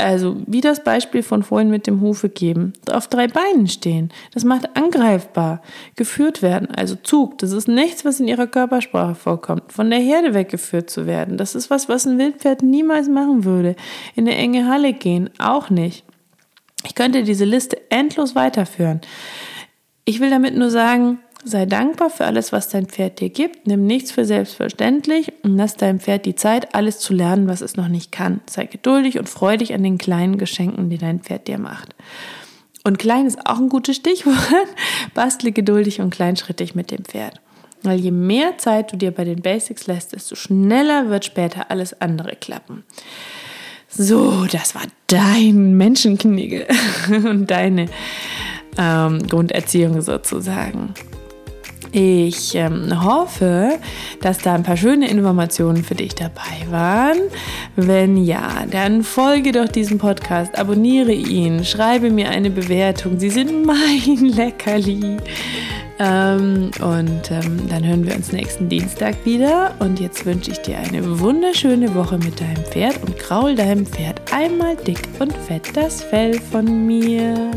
also 0.00 0.36
wie 0.46 0.60
das 0.60 0.82
Beispiel 0.82 1.22
von 1.22 1.42
vorhin 1.42 1.70
mit 1.70 1.86
dem 1.86 2.00
Hufe 2.00 2.28
geben, 2.28 2.72
auf 2.90 3.08
drei 3.08 3.28
Beinen 3.28 3.68
stehen. 3.68 4.10
Das 4.32 4.44
macht 4.44 4.76
angreifbar. 4.76 5.62
Geführt 5.96 6.42
werden, 6.42 6.68
also 6.74 6.96
Zug, 6.96 7.38
das 7.38 7.52
ist 7.52 7.68
nichts, 7.68 8.04
was 8.04 8.20
in 8.20 8.28
ihrer 8.28 8.46
Körpersprache 8.46 9.14
vorkommt. 9.14 9.72
Von 9.72 9.90
der 9.90 10.00
Herde 10.00 10.34
weggeführt 10.34 10.90
zu 10.90 11.06
werden, 11.06 11.36
das 11.36 11.54
ist 11.54 11.70
was, 11.70 11.88
was 11.88 12.06
ein 12.06 12.18
Wildpferd 12.18 12.62
niemals 12.62 13.08
machen 13.08 13.44
würde. 13.44 13.76
In 14.16 14.26
eine 14.26 14.36
enge 14.36 14.66
Halle 14.66 14.92
gehen, 14.92 15.30
auch 15.38 15.70
nicht. 15.70 16.04
Ich 16.84 16.94
könnte 16.94 17.22
diese 17.22 17.44
Liste 17.44 17.78
endlos 17.90 18.34
weiterführen. 18.34 19.00
Ich 20.04 20.20
will 20.20 20.30
damit 20.30 20.56
nur 20.56 20.70
sagen, 20.70 21.18
Sei 21.42 21.64
dankbar 21.64 22.10
für 22.10 22.26
alles, 22.26 22.52
was 22.52 22.68
dein 22.68 22.86
Pferd 22.86 23.20
dir 23.20 23.30
gibt. 23.30 23.66
Nimm 23.66 23.86
nichts 23.86 24.12
für 24.12 24.26
selbstverständlich 24.26 25.32
und 25.42 25.56
lass 25.56 25.74
deinem 25.76 25.98
Pferd 25.98 26.26
die 26.26 26.34
Zeit, 26.34 26.74
alles 26.74 26.98
zu 26.98 27.14
lernen, 27.14 27.48
was 27.48 27.62
es 27.62 27.76
noch 27.76 27.88
nicht 27.88 28.12
kann. 28.12 28.40
Sei 28.48 28.66
geduldig 28.66 29.18
und 29.18 29.28
freu 29.28 29.56
dich 29.56 29.72
an 29.72 29.82
den 29.82 29.96
kleinen 29.96 30.36
Geschenken, 30.36 30.90
die 30.90 30.98
dein 30.98 31.20
Pferd 31.20 31.48
dir 31.48 31.58
macht. 31.58 31.94
Und 32.84 32.98
klein 32.98 33.26
ist 33.26 33.46
auch 33.46 33.58
ein 33.58 33.70
gutes 33.70 33.96
Stichwort. 33.96 34.36
Bastle 35.14 35.52
geduldig 35.52 36.00
und 36.00 36.10
kleinschrittig 36.10 36.74
mit 36.74 36.90
dem 36.90 37.04
Pferd. 37.04 37.40
Weil 37.82 37.98
je 37.98 38.10
mehr 38.10 38.58
Zeit 38.58 38.92
du 38.92 38.96
dir 38.96 39.10
bei 39.10 39.24
den 39.24 39.40
Basics 39.40 39.86
lässt, 39.86 40.12
desto 40.12 40.34
schneller 40.34 41.08
wird 41.08 41.24
später 41.24 41.70
alles 41.70 41.98
andere 42.02 42.36
klappen. 42.36 42.84
So, 43.88 44.44
das 44.44 44.74
war 44.74 44.84
dein 45.06 45.76
Menschenknigel 45.76 46.66
und 47.08 47.50
deine 47.50 47.86
ähm, 48.78 49.26
Grunderziehung 49.26 50.00
sozusagen. 50.02 50.94
Ich 51.92 52.54
ähm, 52.54 53.04
hoffe, 53.04 53.78
dass 54.20 54.38
da 54.38 54.54
ein 54.54 54.62
paar 54.62 54.76
schöne 54.76 55.08
Informationen 55.08 55.82
für 55.82 55.94
dich 55.94 56.14
dabei 56.14 56.70
waren. 56.70 57.18
Wenn 57.74 58.16
ja, 58.16 58.64
dann 58.70 59.02
folge 59.02 59.52
doch 59.52 59.68
diesem 59.68 59.98
Podcast, 59.98 60.56
abonniere 60.56 61.12
ihn, 61.12 61.64
schreibe 61.64 62.10
mir 62.10 62.30
eine 62.30 62.50
Bewertung. 62.50 63.18
Sie 63.18 63.30
sind 63.30 63.66
mein 63.66 64.16
Leckerli. 64.20 65.16
Ähm, 65.98 66.70
und 66.80 67.30
ähm, 67.30 67.68
dann 67.68 67.86
hören 67.86 68.06
wir 68.06 68.14
uns 68.14 68.32
nächsten 68.32 68.68
Dienstag 68.68 69.16
wieder. 69.26 69.74
Und 69.80 70.00
jetzt 70.00 70.24
wünsche 70.24 70.52
ich 70.52 70.58
dir 70.58 70.78
eine 70.78 71.20
wunderschöne 71.20 71.94
Woche 71.94 72.18
mit 72.18 72.40
deinem 72.40 72.64
Pferd 72.64 73.02
und 73.02 73.18
kraul 73.18 73.54
deinem 73.54 73.84
Pferd 73.84 74.20
einmal 74.32 74.76
dick 74.76 75.02
und 75.18 75.32
fett 75.32 75.76
das 75.76 76.02
Fell 76.02 76.40
von 76.40 76.86
mir. 76.86 77.50